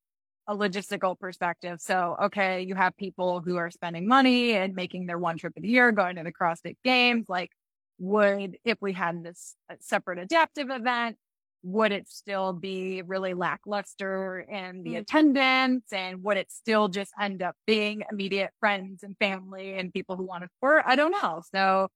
[0.47, 1.79] a logistical perspective.
[1.79, 5.65] So, okay, you have people who are spending money and making their one trip a
[5.65, 7.27] year, going to the CrossFit games.
[7.29, 7.51] Like,
[7.99, 11.17] would, if we had this separate adaptive event,
[11.65, 14.99] would it still be really lackluster in the Mm.
[14.99, 15.93] attendance?
[15.93, 20.23] And would it still just end up being immediate friends and family and people who
[20.23, 20.83] want to support?
[20.85, 21.41] I don't know.
[21.55, 21.87] So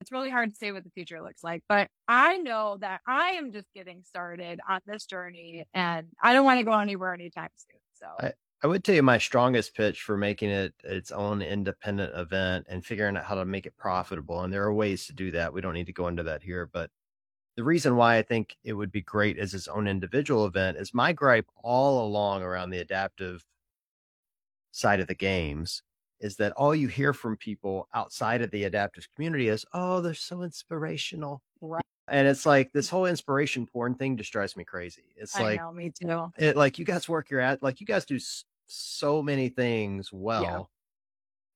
[0.00, 3.30] it's really hard to say what the future looks like, but I know that I
[3.30, 7.50] am just getting started on this journey and I don't want to go anywhere anytime
[7.56, 7.80] soon.
[7.94, 8.30] So
[8.62, 12.84] I would tell you my strongest pitch for making it its own independent event and
[12.84, 14.42] figuring out how to make it profitable.
[14.42, 15.52] And there are ways to do that.
[15.52, 16.90] We don't need to go into that here, but
[17.56, 20.94] the reason why I think it would be great as its own individual event is
[20.94, 23.44] my gripe all along around the adaptive
[24.70, 25.82] side of the games
[26.20, 30.14] is that all you hear from people outside of the adaptive community is, oh, they're
[30.14, 31.42] so inspirational.
[31.60, 31.82] Right.
[32.08, 32.90] And it's like this mm.
[32.90, 35.04] whole inspiration porn thing just drives me crazy.
[35.16, 36.32] It's I like, know, me too.
[36.38, 38.18] it like you guys work your at like you guys do
[38.66, 40.70] so many things well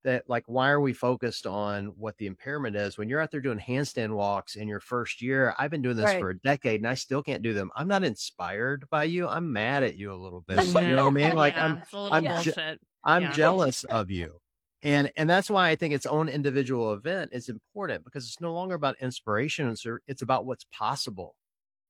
[0.03, 3.41] that like why are we focused on what the impairment is when you're out there
[3.41, 6.19] doing handstand walks in your first year i've been doing this Right.
[6.19, 9.51] for a decade and i still can't do them i'm not inspired by you i'm
[9.51, 11.93] mad at you a little bit you know what i mean like yeah, i'm it's
[11.93, 13.31] a little I'm je- i'm Yeah.
[13.31, 14.39] jealous of you
[14.83, 18.53] and and that's why i think its own individual event is important because it's no
[18.53, 21.35] longer about inspiration it's, it's about what's possible.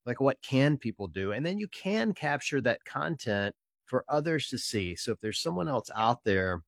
[0.06, 1.32] Like what can people do?
[1.32, 4.96] And then you can capture that content for others to see.
[4.96, 6.62] So if there's someone else out there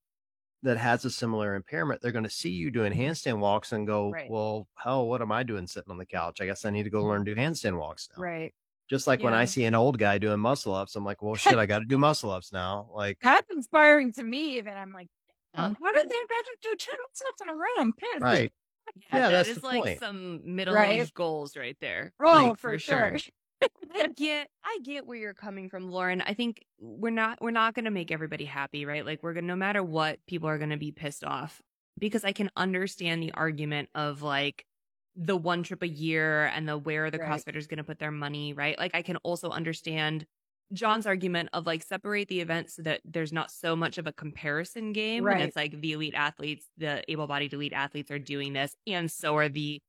[0.63, 4.09] that has a similar impairment they're going to see you doing handstand walks and go
[4.09, 4.32] Right.
[4.32, 6.41] well hell what am i doing sitting on the couch?
[6.41, 7.09] I guess i need to go mm.
[7.09, 8.23] learn to do handstand walks now.
[8.23, 8.53] Right.
[8.89, 11.59] just like when i see an old guy doing muscle ups i'm like well shit
[11.59, 12.89] i got to do muscle ups now.
[12.95, 14.57] Like That's inspiring to me.
[14.57, 15.09] Even I'm like,
[15.56, 15.74] Huh?
[15.82, 17.68] how did they imagine do ten steps in a row?
[17.78, 18.22] I'm pissed.
[18.22, 18.51] right
[19.12, 19.99] Yeah, that that's is the like point.
[19.99, 20.99] some middle Right.
[20.99, 22.14] aged goals right there.
[22.20, 23.18] Oh, Like, for, sure.
[23.95, 26.22] I get I get where you're coming from, Lauren.
[26.22, 29.06] I think we're not we're not gonna make everybody happy, right?
[29.06, 31.62] Like we're gonna no matter what, people are gonna be pissed off.
[31.97, 34.66] Because I can understand the argument of like
[35.16, 37.30] the one trip a year and the where the Right.
[37.30, 38.78] CrossFitters gonna put their money, right?
[38.78, 40.26] Like I can also understand
[40.76, 44.13] John's argument of like separate the events so that there's not so much of a
[44.13, 45.32] comparison game.
[45.32, 45.41] Right.
[45.41, 49.36] it's like the elite athletes, the able bodied elite athletes are doing this, and so
[49.38, 49.82] are the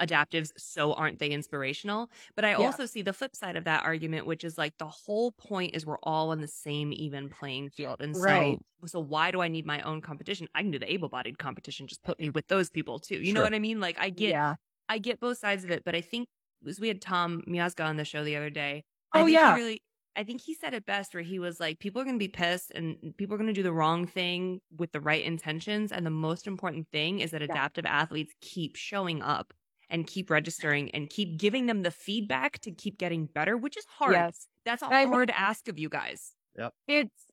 [0.00, 2.10] adaptives, so aren't they inspirational?
[2.36, 2.64] But I Yeah.
[2.64, 5.84] also see the flip side of that argument, which is like the whole point is
[5.86, 8.00] we're all on the same even playing field.
[8.00, 8.60] And so Right.
[8.86, 10.48] so why do I need my own competition?
[10.54, 13.20] I can do the able bodied competition, just put me with those people too.
[13.22, 13.80] You know what I mean?
[13.80, 14.56] Like I get yeah.
[14.88, 16.28] I get both sides of it, but I think
[16.62, 18.84] was we had Tom Miazga on the show the other day.
[19.14, 19.52] Oh, I he yeah.
[19.52, 19.82] really
[20.16, 22.72] I think he said it best where he was like, people are gonna be pissed
[22.74, 25.92] and people are gonna do the wrong thing with the right intentions.
[25.92, 29.52] And the most important thing is that adaptive athletes keep showing up
[29.88, 33.84] and keep registering and keep giving them the feedback to keep getting better, which is
[33.86, 34.12] hard.
[34.12, 34.46] Yes.
[34.64, 36.32] That's a I- hard to ask of you guys.
[36.56, 36.74] Yep.
[36.88, 37.26] It's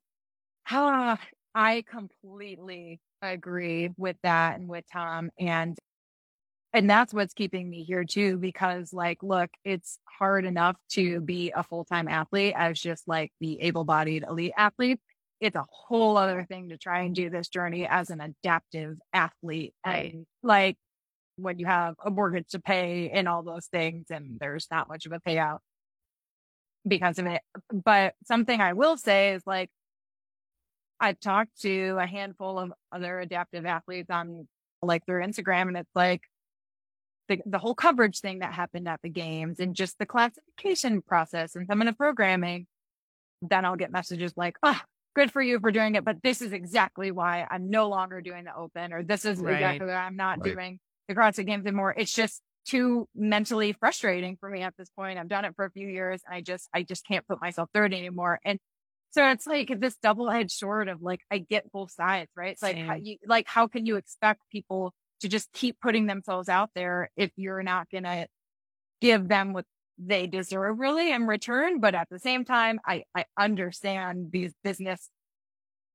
[0.63, 1.17] how
[1.55, 5.78] I completely agree with that and with Tom and
[6.74, 11.51] and that's what's keeping me here too because like look it's hard enough to be
[11.55, 14.99] a full-time athlete as just like the able-bodied elite athlete
[15.39, 19.74] it's a whole other thing to try and do this journey as an adaptive athlete.
[19.86, 20.13] Right.
[20.13, 20.78] And like
[21.36, 25.05] when you have a mortgage to pay and all those things, and there's not much
[25.05, 25.59] of a payout
[26.88, 27.41] because of it.
[27.72, 29.70] But something I will say is like,
[30.99, 34.47] I've talked to a handful of other adaptive athletes on
[34.82, 36.22] like their Instagram, and it's like
[37.28, 41.55] the, the whole coverage thing that happened at the games and just the classification process
[41.55, 42.67] and some of the programming.
[43.41, 44.80] Then I'll get messages like, oh,
[45.15, 48.45] good for you for doing it, but this is exactly why I'm no longer doing
[48.45, 49.55] the open, or this is Right.
[49.55, 50.53] exactly why I'm not Right.
[50.53, 51.93] doing the CrossFit games anymore.
[51.97, 55.17] It's just too mentally frustrating for me at this point.
[55.17, 56.21] I've done it for a few years.
[56.25, 58.39] And I just, I just can't put myself through it anymore.
[58.43, 58.59] And
[59.11, 62.51] so it's like this double edged sword of like, I get both sides, right?
[62.51, 66.49] It's like, how, you, like, how can you expect people to just keep putting themselves
[66.49, 68.28] out there if you're not going to
[69.01, 69.65] give them what
[69.97, 71.80] they deserve really in return?
[71.80, 75.09] But at the same time, I, I understand these business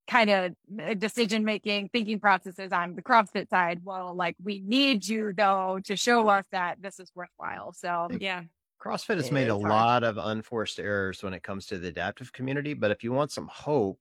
[0.08, 0.52] kind of
[0.84, 3.80] uh, decision making thinking processes on the CrossFit side.
[3.84, 7.72] Well, like we need you though to show us that this is worthwhile.
[7.72, 8.42] So Yeah.
[8.82, 9.68] CrossFit has It made a hard.
[9.70, 12.74] lot of unforced errors when it comes to the adaptive community.
[12.74, 14.00] But if you want some hope,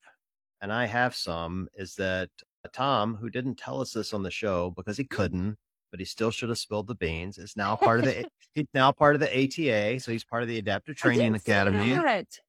[0.59, 2.29] and I have some, is that
[2.69, 5.57] Tom, who didn't tell us this on the show because he couldn't,
[5.89, 8.91] but he still should have spilled the beans, is now part of the he's now
[8.91, 9.99] part of the ATA.
[10.01, 11.89] So he's part of the Adaptive Training Academy.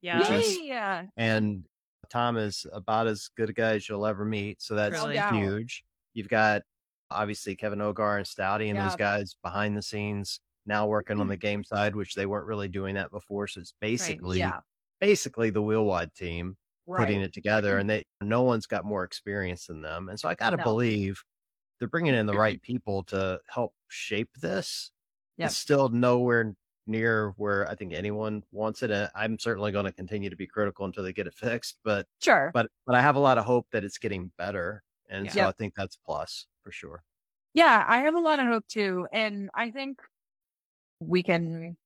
[0.00, 0.20] Yeah.
[0.32, 1.04] Is- Yeah.
[1.16, 1.64] And
[2.10, 4.60] Tom is about as good a guy as you'll ever meet.
[4.60, 5.14] So that's Really?
[5.38, 5.82] Huge.
[6.14, 6.62] You've got
[7.10, 11.36] obviously Kevin Ogar and Stouty and those guys behind the scenes now working on the
[11.36, 13.46] game side, which they weren't really doing that before.
[13.48, 14.60] So it's basically Yeah.
[15.00, 16.54] basically the Wheel WOD
[16.86, 17.80] team putting it together mm-hmm.
[17.80, 20.08] and they no one's got more experience than them.
[20.08, 20.64] And so I gotta No.
[20.64, 21.22] believe
[21.78, 22.40] they're bringing in the mm-hmm.
[22.40, 24.92] right people to help shape this.
[25.38, 25.46] Yep.
[25.46, 26.54] It's still nowhere
[26.86, 29.10] near where I think anyone wants it.
[29.14, 32.50] I'm certainly going to continue to be critical until they get it fixed, but Sure.
[32.54, 34.82] but but I have a lot of hope that it's getting better.
[35.08, 35.46] And so.
[35.48, 37.02] I think that's a plus for sure.
[37.54, 39.06] Yeah, I have a lot of hope too.
[39.12, 40.00] And I think
[41.00, 41.76] we can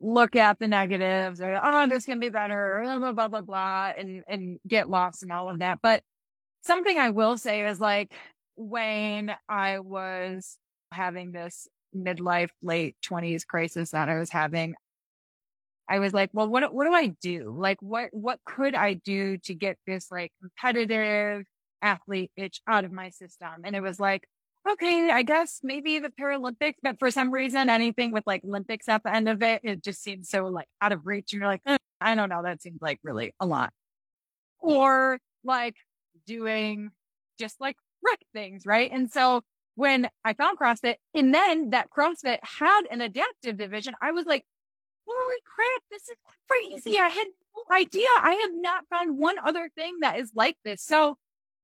[0.00, 3.92] look at the negatives or, oh, this can be better, blah, blah, blah, blah, blah,
[3.96, 5.78] and, and get lost in all of that.
[5.82, 6.02] But
[6.64, 8.12] something I will say is like
[8.56, 10.58] when I was
[10.92, 14.74] having this midlife, late 20s crisis that I was having,
[15.88, 17.54] I was like, well, what, what do I do?
[17.56, 21.44] Like, what, what could I do to get this like competitive
[21.80, 23.62] athlete itch out of my system?
[23.64, 24.26] And it was like,
[24.68, 29.02] okay, I guess maybe the Paralympics, but for some reason, anything with like Olympics at
[29.02, 31.32] the end of it, it just seems so like out of reach.
[31.32, 32.42] And you're like, "Eh, I don't know.
[32.42, 33.72] That seems like really a lot.
[34.58, 35.76] Or like
[36.26, 36.90] doing
[37.38, 38.90] just like rec things, right?
[38.92, 39.42] And so
[39.74, 44.44] when I found CrossFit and then that CrossFit had an adaptive division, I was like,
[45.06, 46.16] holy crap, this is
[46.48, 46.98] crazy.
[46.98, 48.08] I had no idea.
[48.18, 50.82] I have not found one other thing that is like this.
[50.82, 51.16] So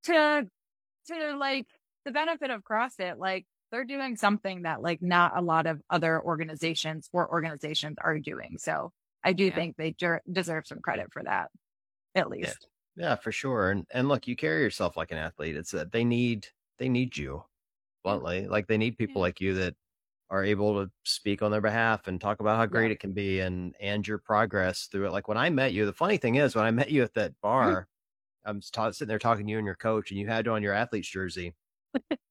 [0.05, 0.47] to,
[1.09, 1.67] to like
[2.05, 6.21] the benefit of CrossFit, like they're doing something that like not a lot of other
[6.23, 8.57] organizations or organizations are doing.
[8.59, 8.93] So
[9.25, 9.55] I do Yeah.
[9.55, 9.95] think they
[10.31, 11.51] deserve some credit for that,
[12.15, 12.69] at least.
[12.97, 13.71] Yeah, for sure.
[13.71, 15.57] And and look, you carry yourself like an athlete.
[15.57, 16.49] It's that they need
[16.79, 17.45] they need you
[18.05, 18.47] bluntly.
[18.47, 19.23] Like they need people Yeah.
[19.23, 19.75] like you that
[20.31, 23.41] are able to speak on their behalf and talk about how great it can be
[23.41, 25.13] and and your progress through it.
[25.13, 27.33] Like when I met you, the funny thing is when I met you at that
[27.33, 27.41] mm-hmm.
[27.43, 27.89] bar,
[28.45, 30.73] I'm ta- sitting there talking to you and your coach, and you had on your
[30.75, 31.55] athlete's jersey,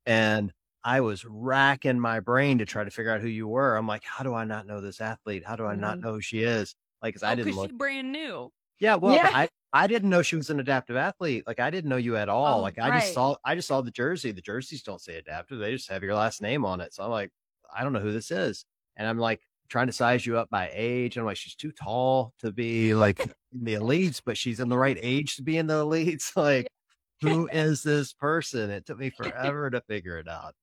[0.06, 0.54] and
[0.84, 3.76] I was racking my brain to try to figure out who you were.
[3.76, 5.46] I'm like, how do I not know this athlete?
[5.46, 6.02] How do I not Mhm.
[6.02, 6.76] know who she is?
[7.04, 7.72] Like, 'cause I Oh, didn't look.
[7.72, 8.52] she's brand new.
[8.80, 9.32] Yeah, well, Yeah.
[9.34, 11.46] I I didn't know she was an adaptive athlete.
[11.48, 12.60] Like I didn't know you at all.
[12.60, 12.92] Oh, like I right.
[12.92, 14.32] just saw I just saw the jersey.
[14.32, 15.60] The jerseys don't say adaptive.
[15.60, 16.94] They just have your last name on it.
[16.94, 17.32] So I'm like,
[17.74, 18.66] I don't know who this is.
[18.98, 21.18] And I'm like trying to size you up by age.
[21.18, 23.22] I'm like, she's too tall to be like
[23.54, 26.34] in the elites, but she's in the right age to be in the elites.
[26.36, 26.68] Like,
[27.22, 28.70] who is this person?
[28.72, 30.56] It took me forever to figure it out.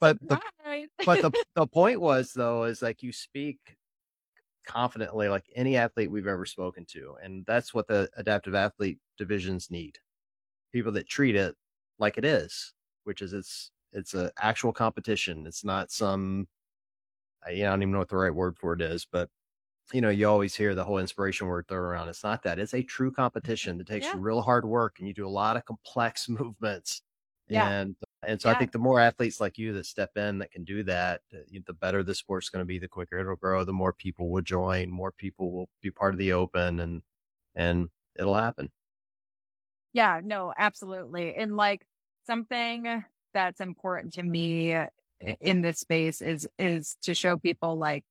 [0.00, 0.90] But the Right.
[1.04, 3.78] but the the point was though is like you speak
[4.66, 9.70] confidently like any athlete we've ever spoken to and that's what the adaptive athlete divisions
[9.70, 9.98] need
[10.72, 11.56] people that treat it
[11.98, 16.48] like it is which is it's it's an actual competition it's not some
[17.46, 19.30] I, you know, I don't even know what the right word for it is but
[19.92, 22.74] you know you always hear the whole inspiration word thrown around it's not that it's
[22.74, 23.16] a true mm-hmm.
[23.22, 24.14] competition that takes Yeah.
[24.16, 27.02] real hard work and you do a lot of complex movements
[27.48, 27.68] Yeah.
[27.68, 30.64] and and so I think the more athletes like you that step in that can
[30.64, 32.78] do that, the better the sport's going to be.
[32.78, 33.62] The quicker it'll grow.
[33.64, 34.90] The more people will join.
[34.90, 37.02] More people will be part of the open, and
[37.54, 38.72] and it'll happen.
[39.92, 41.34] Yeah, no, absolutely.
[41.34, 41.86] And like
[42.26, 44.88] something that's important to me eh,
[45.40, 48.04] in this space is is to show people like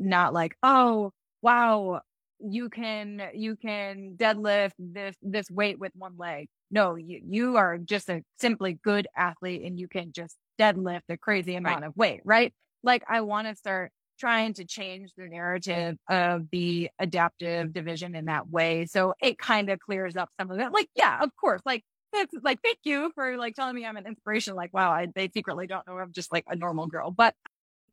[0.00, 2.00] not like, oh, wow,
[2.38, 6.48] you can, you can deadlift this, this weight with one leg.
[6.70, 11.16] No, you, you are just a simply good athlete and you can just deadlift a
[11.16, 11.88] crazy amount right.
[11.88, 12.52] of weight, right?
[12.82, 18.26] Like I want to start trying to change the narrative of the adaptive division in
[18.26, 18.86] that way.
[18.86, 20.72] So it kind of clears up some of that.
[20.72, 21.82] Like, yeah, of course, like
[22.12, 24.54] it's like, thank you for like telling me I'm an inspiration.
[24.54, 27.34] Like, wow, I, they secretly don't know I'm just like a normal girl, but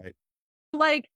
[0.04, 0.14] right.
[0.74, 1.08] like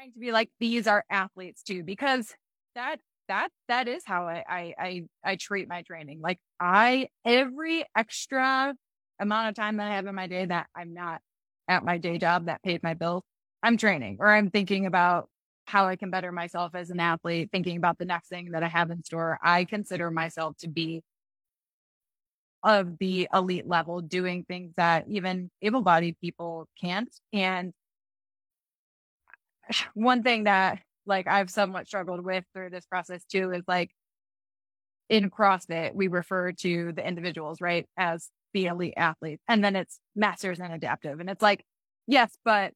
[0.00, 2.34] trying to be like, these are athletes too, because
[2.74, 2.96] that,
[3.28, 6.20] that, that is how I, I, I, I treat my training.
[6.22, 8.74] Like I, every extra
[9.20, 11.20] amount of time that I have in my day that I'm not
[11.68, 13.24] at my day job that paid my bills,
[13.62, 15.28] I'm training or I'm thinking about
[15.66, 18.68] how I can better myself as an athlete, thinking about the next thing that I
[18.68, 19.38] have in store.
[19.42, 21.02] I consider myself to be
[22.62, 27.14] of the elite level, doing things that even able bodied people can't.
[27.34, 27.74] And
[29.94, 33.90] one thing that like I've somewhat struggled with through this process too is like
[35.08, 39.42] in CrossFit, we refer to the individuals, right, as the elite athletes.
[39.48, 41.18] And then it's masters and adaptive.
[41.18, 41.64] And it's like,
[42.06, 42.72] yes, but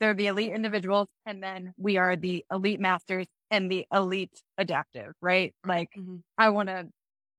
[0.00, 1.08] they're the elite individuals.
[1.24, 5.54] And then we are the elite masters and the elite adaptive, right?
[5.64, 6.16] Like mm-hmm.
[6.36, 6.88] I want to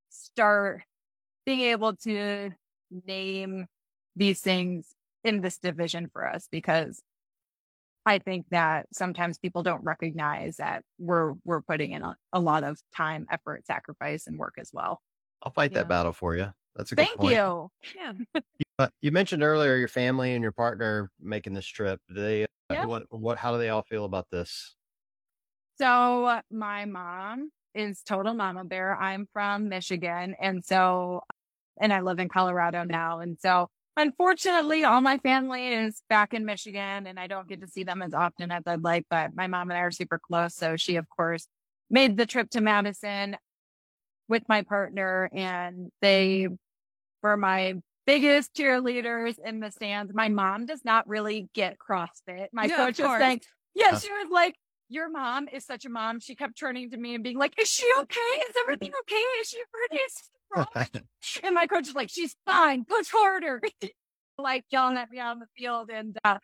[0.10, 0.84] start
[1.46, 2.52] being able to
[3.06, 3.66] name
[4.16, 4.88] these things
[5.26, 7.02] in this division for us because
[8.06, 12.64] I think that sometimes people don't recognize that we're we're putting in a, a lot
[12.64, 15.02] of time, effort, sacrifice, and work as well.
[15.42, 15.80] I'll fight yeah.
[15.80, 16.54] that battle for you.
[16.76, 17.34] That's a good Thank point.
[17.34, 17.70] you.
[17.96, 18.14] Yeah.
[18.36, 18.42] you,
[18.80, 22.02] uh, you mentioned earlier your family and your partner making this trip.
[22.08, 22.86] Do they uh, yeah.
[22.86, 24.76] what what how do they all feel about this?
[25.78, 28.96] So my mom is total mama bear.
[28.96, 31.22] I'm from Michigan, and so
[31.80, 36.46] and I live in Colorado now, and so unfortunately, all my family is back in
[36.46, 39.48] Michigan and I don't get to see them as often as I'd like, but my
[39.48, 40.56] mom and I are super close.
[40.56, 41.48] So she, of course,
[41.90, 43.38] made the trip to Madison
[44.28, 46.48] with my partner and they
[47.22, 47.76] were my
[48.06, 50.14] biggest cheerleaders in the stands.
[50.14, 52.48] My mom does not really get CrossFit.
[52.52, 53.42] My yeah, coach was saying,
[53.76, 54.56] yeah, she was like,
[54.90, 56.20] your mom is such a mom.
[56.20, 58.20] She kept turning to me and being like, is she okay?
[58.50, 59.16] Is everything okay?
[59.42, 60.00] Is she hurt?
[61.44, 62.86] and my coach is like, she's fine.
[62.86, 63.62] Push harder.
[64.38, 65.90] like yelling at me on the field.
[65.94, 66.38] And, uh,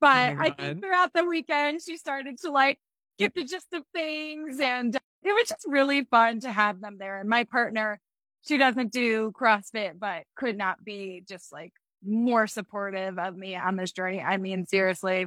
[0.00, 2.78] but oh I think throughout the weekend, she started to like
[3.18, 4.60] get the gist of things.
[4.60, 7.18] And it was just really fun to have them there.
[7.18, 8.00] And my partner,
[8.46, 11.72] she doesn't do CrossFit, but could not be just like
[12.04, 14.20] more supportive of me on this journey.
[14.20, 15.26] I mean, seriously,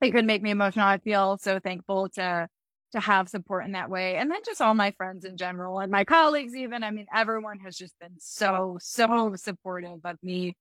[0.00, 0.86] it could make me emotional.
[0.86, 2.48] I feel so thankful to
[2.92, 4.16] to have support in that way.
[4.16, 6.84] And then just all my friends in general and my colleagues, even.
[6.84, 10.54] I mean, everyone has just been so, so supportive of me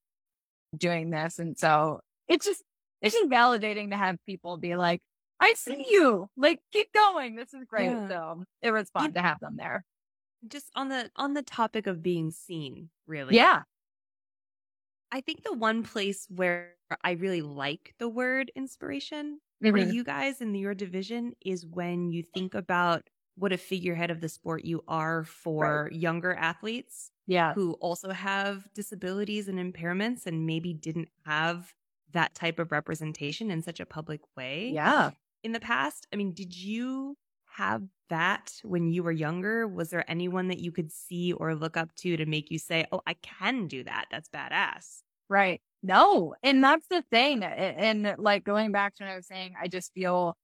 [0.75, 1.39] doing this.
[1.39, 2.63] And so it's just,
[3.01, 5.01] it's just validating to have people be like,
[5.39, 6.29] I see you.
[6.37, 7.35] Like, keep going.
[7.35, 7.85] This is great.
[7.85, 8.07] Yeah.
[8.07, 9.83] So it was fun to have them there.
[10.47, 13.35] Just on the on the topic of being seen, really.
[13.35, 13.63] Yeah.
[15.11, 19.71] I think the one place where I really like the word inspiration mm-hmm.
[19.71, 24.21] for you guys in your division is when you think about what a figurehead of
[24.21, 25.93] the sport you are for right.
[25.93, 27.53] younger athletes yeah.
[27.53, 31.73] who also have disabilities and impairments and maybe didn't have
[32.11, 35.11] that type of representation in such a public way yeah.
[35.43, 36.07] in the past?
[36.13, 37.15] I mean did you
[37.55, 39.67] have that when you were younger?
[39.67, 42.85] Was there anyone that you could see or look up to to make you say
[42.91, 44.05] oh i can do that.
[44.11, 45.03] That's badass.
[45.29, 46.35] Right no.
[46.43, 47.43] And that's the thing.
[47.43, 50.35] And like going back to what I was saying, I just feel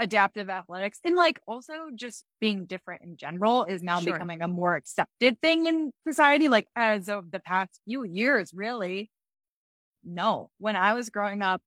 [0.00, 4.12] adaptive athletics and like also just being different in general is now sure.
[4.12, 6.48] becoming a more accepted thing in society.
[6.48, 9.10] Like as of the past few years, really.
[10.04, 11.60] No, when I was growing up,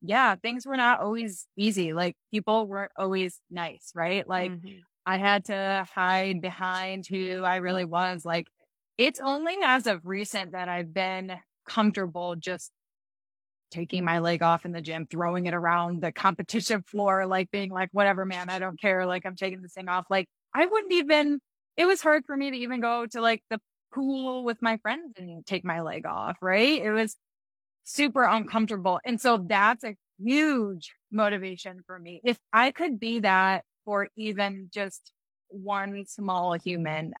[0.00, 1.92] yeah, things were not always easy.
[1.92, 4.26] Like people weren't always nice, right?
[4.26, 4.78] Like mm-hmm.
[5.04, 8.24] I had to hide behind who I really was.
[8.24, 8.46] Like
[8.98, 11.32] it's only as of recent that I've been
[11.66, 12.70] comfortable just
[13.70, 17.70] taking my leg off in the gym, throwing it around the competition floor, like being
[17.70, 19.06] like, whatever, man, I don't care.
[19.06, 20.06] Like I'm taking this thing off.
[20.10, 21.40] Like I wouldn't even,
[21.76, 23.58] it was hard for me to even go to like the
[23.94, 26.36] pool with my friends and take my leg off.
[26.42, 26.82] Right.
[26.82, 27.16] It was
[27.84, 29.00] super uncomfortable.
[29.04, 32.20] And so that's a huge motivation for me.
[32.24, 35.12] If I could be that for even just
[35.48, 37.14] one small human,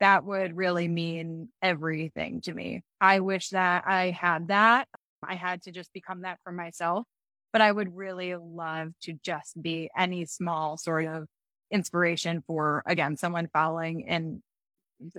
[0.00, 2.82] that would really mean everything to me.
[3.00, 4.88] I wish that I had that.
[5.22, 7.06] I had to just become that for myself,
[7.52, 11.26] but I would really love to just be any small sort of
[11.70, 14.42] inspiration for, again, someone following in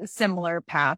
[0.02, 0.98] a similar path.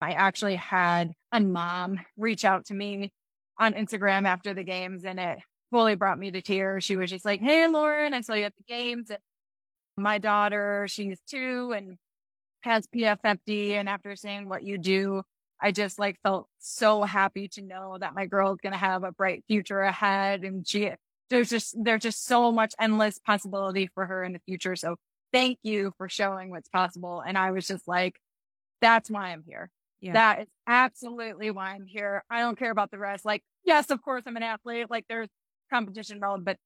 [0.00, 3.12] I actually had a mom reach out to me
[3.58, 5.38] on Instagram after the games and it
[5.70, 6.84] fully brought me to tears.
[6.84, 9.10] She was just like, Hey, Lauren, I saw you at the games.
[9.96, 11.98] My daughter, she's two and
[12.62, 13.72] has PFFD.
[13.72, 15.22] And after seeing what you do,
[15.60, 19.04] I just like felt so happy to know that my girl is going to have
[19.04, 20.42] a bright future ahead.
[20.42, 20.90] And she,
[21.30, 24.74] there's just, there's just so much endless possibility for her in the future.
[24.76, 24.96] So
[25.32, 27.22] thank you for showing what's possible.
[27.24, 28.16] And I was just like,
[28.80, 29.70] that's why I'm here.
[30.00, 30.14] Yeah.
[30.14, 32.24] That is absolutely why I'm here.
[32.28, 33.24] I don't care about the rest.
[33.24, 34.90] Like, yes, of course I'm an athlete.
[34.90, 35.28] Like there's
[35.72, 36.56] competition involved, but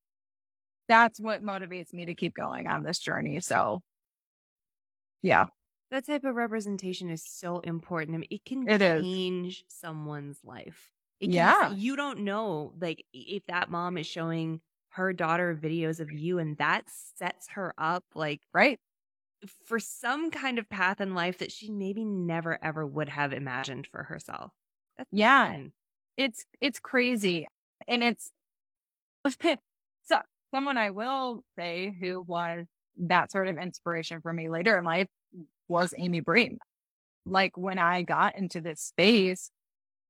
[0.88, 3.40] that's what motivates me to keep going on this journey.
[3.40, 3.82] So
[5.22, 5.46] yeah
[5.90, 8.14] that type of representation is so important.
[8.14, 9.64] I mean, it can it change is.
[9.68, 10.92] someone's life.
[11.20, 11.72] Can, yeah.
[11.72, 14.60] You don't know, like, if that mom is showing
[14.90, 16.84] her daughter videos of you and that
[17.16, 18.80] sets her up, like, right,
[19.64, 23.86] for some kind of path in life that she maybe never ever would have imagined
[23.86, 24.50] for herself.
[24.98, 25.52] That's yeah.
[25.52, 25.72] Fun.
[26.16, 27.46] It's, it's crazy.
[27.86, 28.32] And it's,
[30.04, 30.18] so
[30.52, 32.66] someone I will say who was
[32.98, 35.08] that sort of inspiration for me later in life
[35.68, 36.58] was Amy Bream.
[37.24, 39.50] Like when I got into this space,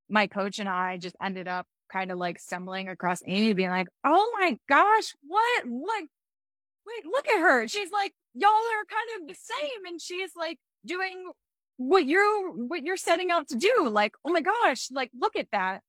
[0.09, 3.89] my coach and I just ended up kind of like stumbling across Amy being like,
[4.05, 6.05] Oh my gosh, what, what,
[6.87, 7.67] wait, look at her.
[7.69, 9.87] She's like, y'all are kind of the same.
[9.87, 11.31] And she's like doing
[11.79, 13.89] what you're, what you're setting out to do.
[13.89, 15.81] Like, oh my gosh, like, look at that.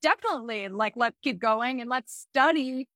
[0.00, 2.86] Definitely like, let's keep going and let's study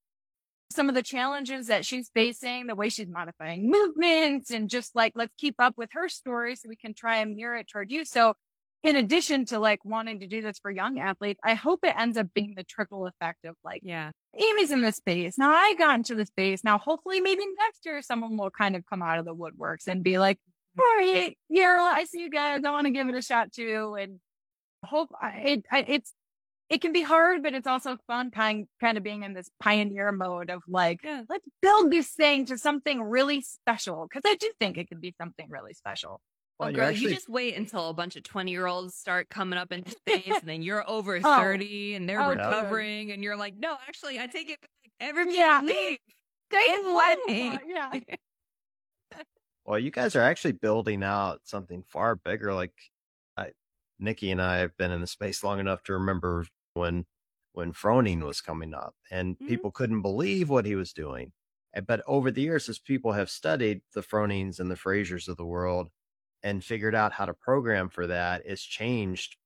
[0.75, 5.13] some of the challenges that she's facing, the way she's modifying movements and just like,
[5.15, 8.05] let's keep up with her story so we can try and mirror it toward you.
[8.05, 8.35] So
[8.83, 12.17] in addition to like wanting to do this for young athletes, I hope it ends
[12.17, 15.39] up being the trickle effect of like, yeah, Amy's in this space.
[15.39, 16.65] Now I got into the space.
[16.65, 20.03] Now hopefully maybe next year someone will kind of come out of the woodworks and
[20.03, 20.39] be like,
[20.79, 20.81] mm-hmm.
[20.81, 22.63] all right, yeah, I see you guys.
[22.65, 23.97] I want to give it a shot too.
[24.01, 24.19] And
[24.85, 26.13] hope I, it, I, it's
[26.73, 30.11] it can be hard, but it's also fun kind, kind of being in this pioneer
[30.11, 31.23] mode of like, yeah.
[31.29, 34.09] let's build this thing to something really special.
[34.11, 36.23] Cause I do think it could be something really special.
[36.59, 37.11] Well, oh, girl, actually...
[37.11, 40.27] you just wait until a bunch of 20 year olds start coming up into space
[40.27, 41.97] and then you're over 30 oh.
[41.97, 43.15] and they're oh, recovering good.
[43.15, 44.71] and you're like, no, actually, I take it back.
[44.99, 45.61] Everybody yeah.
[45.63, 45.99] leave.
[46.51, 47.93] Take Yeah.
[49.65, 52.53] well, you guys are actually building out something far bigger.
[52.53, 52.75] Like
[53.39, 53.53] I,
[53.99, 56.45] Nikki and I have been in the space long enough to remember
[56.75, 57.07] when
[57.53, 59.47] when Froning was coming up, and mm-hmm.
[59.47, 61.33] people couldn't believe what he was doing.
[61.87, 65.45] But over the years, as people have studied the Fronings and the Frasers of the
[65.45, 65.89] world
[66.43, 69.37] and figured out how to program for that, it's changed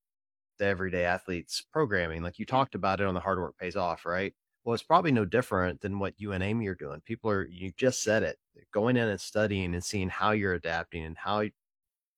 [0.59, 2.23] the everyday athlete's programming.
[2.23, 4.35] Like you talked about it on the hard work pays off, right?
[4.65, 7.01] Well, it's probably no different than what you and Amy are doing.
[7.05, 8.39] People are, you just said it,
[8.73, 11.45] going in and studying and seeing how you're adapting and how,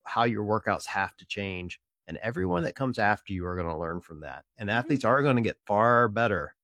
[0.05, 1.79] how your workouts have to change
[2.09, 4.45] and everyone that comes after you are going to learn from that.
[4.57, 4.79] And mm-hmm.
[4.79, 6.55] athletes are going to get far better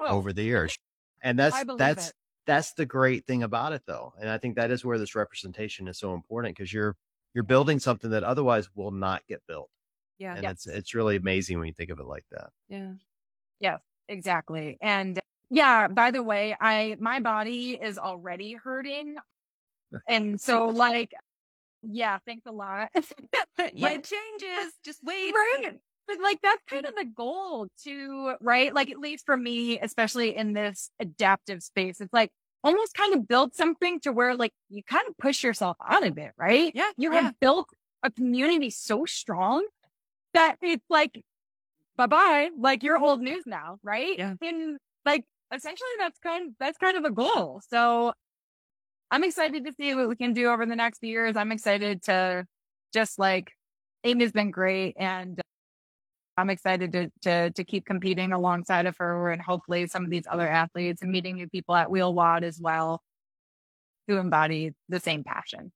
[0.00, 0.78] well, over the years.
[1.22, 2.14] And that's that's it.
[2.46, 4.14] that's the great thing about it though.
[4.20, 6.96] And I think that is where this representation is so important because you're
[7.34, 9.68] you're building something that otherwise will not get built.
[10.18, 10.34] Yeah.
[10.34, 10.52] And yes.
[10.52, 12.50] it's it's really amazing when you think of it like that.
[12.68, 12.92] Yeah.
[13.60, 13.78] Yeah,
[14.08, 14.78] exactly.
[14.80, 15.18] And
[15.50, 19.16] yeah, by the way, I my body is already hurting.
[20.08, 21.12] And so like
[21.90, 22.88] yeah, thanks a lot.
[22.94, 24.72] yeah, it changes.
[24.84, 25.32] Just wait.
[25.34, 25.72] Right.
[26.06, 28.74] But like that's kind of the goal to, right?
[28.74, 32.30] Like at least for me, especially in this adaptive space, it's like
[32.62, 36.18] almost kind of build something to where like you kind of push yourself out of
[36.18, 36.72] it, right?
[36.74, 36.90] Yeah.
[36.96, 37.22] You yeah.
[37.22, 37.68] have built
[38.02, 39.66] a community so strong
[40.34, 41.22] that it's like,
[41.96, 44.18] bye bye, like you're old news now, right?
[44.18, 44.34] Yeah.
[44.42, 45.24] And like
[45.54, 47.62] essentially that's kind of, that's kind of the goal.
[47.70, 48.12] So
[49.14, 51.36] I'm excited to see what we can do over the next few years.
[51.36, 52.44] I'm excited to
[52.92, 53.52] just like
[54.02, 55.40] Amy's been great and
[56.36, 60.24] I'm excited to, to, to keep competing alongside of her and hopefully some of these
[60.28, 63.02] other athletes and meeting new people at Wheel WOD as well
[64.08, 65.70] who embody the same passion.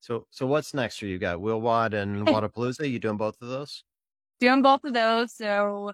[0.00, 1.12] So, so what's next for you?
[1.12, 2.90] you got Wheel WOD and Wodapalooza.
[2.90, 3.84] You doing both of those?
[4.40, 5.32] Doing both of those.
[5.32, 5.92] So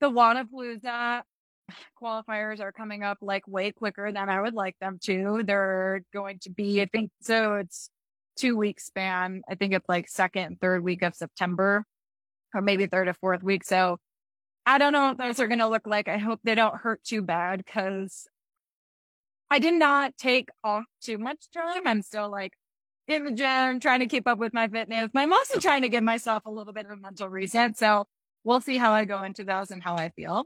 [0.00, 1.20] the Wodapalooza,
[2.00, 5.42] qualifiers are coming up like way quicker than I would like them to.
[5.44, 7.90] They're going to be, I think, so it's
[8.36, 9.42] two week span.
[9.48, 11.84] I think it's like second, third week of September
[12.54, 13.64] or maybe third or fourth week.
[13.64, 13.98] So
[14.66, 16.08] I don't know what those are going to look like.
[16.08, 18.26] I hope they don't hurt too bad because
[19.50, 21.86] I did not take off too much time.
[21.86, 22.52] I'm still like
[23.06, 25.10] in the gym trying to keep up with my fitness.
[25.14, 27.76] I'm also trying to give myself a little bit of a mental reset.
[27.76, 28.06] So
[28.42, 30.44] we'll see how I go into those and how I feel.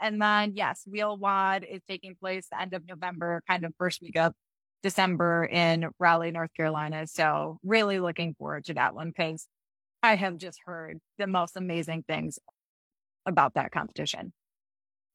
[0.00, 4.00] And then, yes, Wheel WOD is taking place the end of November, kind of first
[4.00, 4.32] week of
[4.82, 7.06] December in Raleigh, North Carolina.
[7.06, 9.46] So really looking forward to that one because
[10.02, 12.38] I have just heard the most amazing things
[13.26, 14.32] about that competition.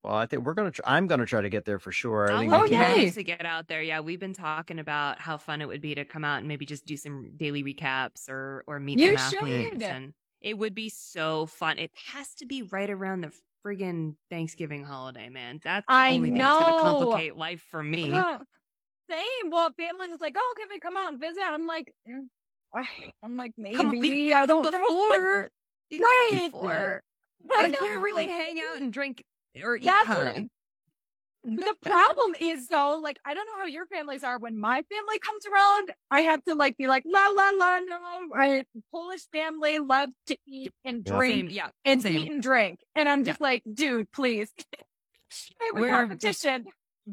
[0.03, 0.69] Well, I think we're gonna.
[0.69, 2.31] Try, I'm gonna try to get there for sure.
[2.31, 3.81] I I think Oh, we can- to get out there.
[3.81, 6.67] Yeah, we've been talking about how fun it would be to come out and maybe
[6.67, 9.81] just do some daily recaps or or meet You some athletes.
[9.81, 11.79] And it would be so fun.
[11.79, 13.31] It has to be right around the
[13.65, 15.59] friggin' Thanksgiving holiday, man.
[15.63, 18.09] That's I only thing that's gonna complicate life for me.
[18.09, 18.37] Yeah.
[19.09, 19.51] Same.
[19.51, 21.43] Well, family is like, oh, can we come out and visit?
[21.45, 22.25] I'm like, mm,
[23.23, 24.71] I'm like, Come on, maybe I don't know.
[24.71, 25.49] Before,
[25.91, 26.49] Right.
[26.51, 27.03] before.
[27.55, 29.23] I I know, can't really hang out and drink
[29.63, 30.37] or eat That's what.
[31.45, 34.37] The problem is though, like I don't know how your families are.
[34.39, 37.97] When my family comes around, I have to like be like la la la no.
[38.35, 41.69] I Polish family loves to eat and drink yeah.
[41.85, 42.17] and same.
[42.17, 44.51] eat and drink, and I'm just like, dude, please.
[45.61, 46.65] I We're competition.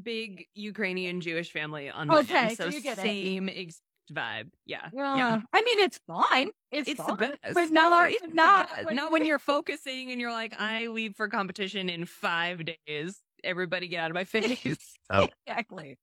[0.02, 3.02] Big Ukrainian Jewish family on Okay, my so so you get it.
[3.02, 4.50] same exact vibe.
[4.66, 4.88] Yeah.
[4.92, 5.16] Yeah.
[5.16, 5.40] yeah.
[5.52, 6.50] I mean, it's fine.
[6.70, 7.08] It's, It's fine.
[7.16, 7.54] the best.
[7.54, 11.14] but not It's the not when- not when you're focusing and you're like, I leave
[11.16, 13.21] for competition in five days.
[13.44, 14.24] Everybody get out of my
[14.64, 14.98] face.
[15.46, 15.98] exactly.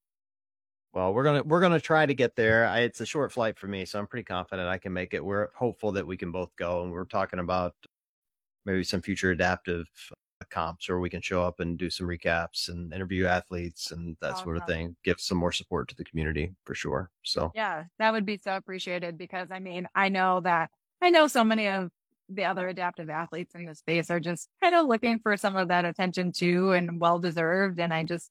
[0.94, 2.66] Well, we're gonna we're gonna try to get there.
[2.66, 5.24] I, it's a short flight for me, so I'm pretty confident I can make it.
[5.24, 7.76] We're hopeful that we can both go, and we're talking about
[8.66, 9.88] maybe some future adaptive
[10.42, 14.18] uh, comps, or we can show up and do some recaps and interview athletes and
[14.22, 14.96] that sort of thing.
[15.04, 17.12] Give some more support to the community for sure.
[17.24, 20.72] So Yeah, that would be so appreciated because I mean, I know that
[21.02, 21.92] I know so many of
[22.30, 25.68] the other adaptive athletes in the space are just kind of looking for some of
[25.70, 27.80] that attention too and well deserved.
[27.80, 28.30] And I just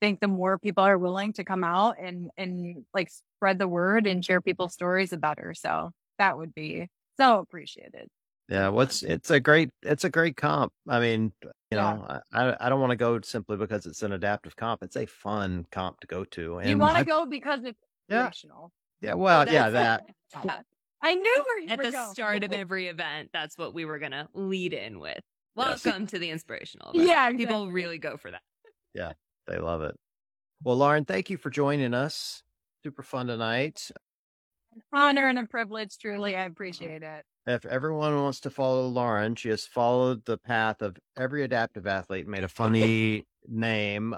[0.00, 4.06] think the more people are willing to come out and, and like spread the word
[4.06, 5.52] and share people's stories, the better.
[5.54, 6.88] So that would be
[7.18, 8.08] so appreciated.
[8.48, 10.72] yeah, what's it's a great it's a great comp.
[10.88, 11.76] I mean, you Yeah.
[11.96, 14.82] know, I I don't want to go simply because it's an adaptive comp.
[14.82, 17.78] It's a fun comp to go to, and you want to go because it's
[18.08, 18.30] Yeah.
[19.00, 20.04] yeah, well, yeah, that
[20.44, 20.60] Yeah.
[21.02, 22.12] I knew where you At were the going.
[22.12, 25.20] start of every event, that's what we were gonna lead in with.
[25.56, 25.84] Yes.
[25.84, 26.90] Welcome to the inspirational.
[26.92, 27.08] Event.
[27.08, 28.42] Yeah, People really go for that.
[28.94, 29.12] Yeah,
[29.46, 29.94] they love it.
[30.62, 32.42] Well, Lauren, thank you for joining us.
[32.84, 33.90] Super fun tonight.
[34.92, 35.98] honor and a privilege.
[35.98, 37.24] Truly, I appreciate it.
[37.46, 42.26] If everyone wants to follow Lauren, she has followed the path of every adaptive athlete,
[42.28, 44.14] made a funny name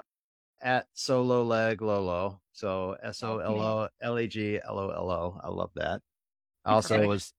[0.61, 2.41] at Solo Leg Lolo.
[2.51, 5.39] So S O L O L E G L O L O.
[5.43, 6.01] I love that.
[6.65, 7.09] I also Perfect.
[7.09, 7.33] was,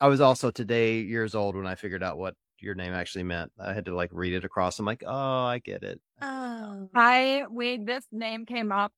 [0.00, 3.52] I was also today years old when I figured out what your name actually meant.
[3.58, 4.78] I had to like read it across.
[4.78, 6.00] I'm like, oh, I get it.
[6.22, 6.88] Oh.
[6.94, 8.92] I we this name came up.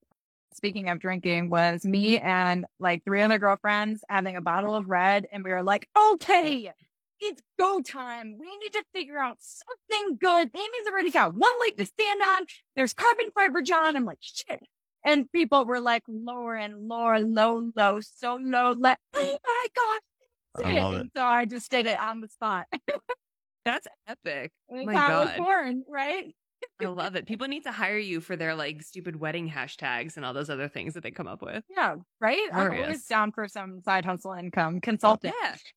[0.53, 5.27] Speaking of drinking, was me and like three other girlfriends having a bottle of red,
[5.31, 6.71] and we were like, "Okay,
[7.19, 8.35] it's go time.
[8.39, 12.45] We need to figure out something good." Amy's already got one leg to stand on.
[12.75, 13.95] There's carbon fiber, John.
[13.95, 14.59] I'm like, shit.
[15.05, 18.75] And people were like, lower and lower, low, low, so low.
[18.77, 20.65] Let oh my god.
[20.65, 21.07] I love it.
[21.15, 22.65] So I just did it on the spot.
[23.65, 24.51] That's epic.
[24.69, 25.37] That's my how I was God.
[25.37, 26.33] born, right?
[26.81, 27.25] I love it.
[27.25, 30.67] People need to hire you for their like stupid wedding hashtags and all those other
[30.67, 31.63] things that they come up with.
[31.69, 32.39] Yeah, right.
[32.51, 32.85] I'm Glorious.
[32.85, 35.35] always down for some side hustle income oh, consultant.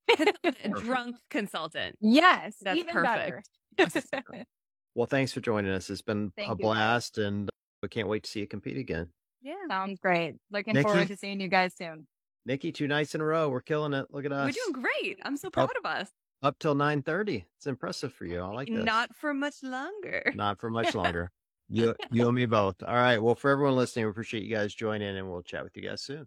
[0.08, 0.24] Yeah.
[0.80, 1.96] Drunk consultant.
[2.00, 3.48] yes, That's even perfect.
[3.76, 4.44] better.
[4.94, 5.90] Well, thanks for joining us.
[5.90, 6.56] It's been Thank a you.
[6.56, 7.48] blast, and
[7.82, 9.08] we can't wait to see you compete again.
[9.42, 9.54] Yeah.
[9.68, 10.36] Sounds great.
[10.50, 10.88] Looking Nikki?
[10.88, 12.06] forward to seeing you guys soon.
[12.46, 13.48] Nikki, two nights in a row.
[13.48, 14.06] We're killing it.
[14.10, 14.46] Look at us.
[14.46, 15.18] We're doing great.
[15.22, 16.10] I'm so proud of us.
[16.42, 17.44] Up till 9.30.
[17.56, 18.40] It's impressive for you.
[18.40, 18.84] I like this.
[18.84, 20.32] Not for much longer.
[20.34, 21.30] Not for much longer.
[21.68, 22.82] you, you and me both.
[22.82, 23.22] All right.
[23.22, 26.02] Well, for everyone listening, we appreciate you guys joining, and we'll chat with you guys
[26.02, 26.26] soon.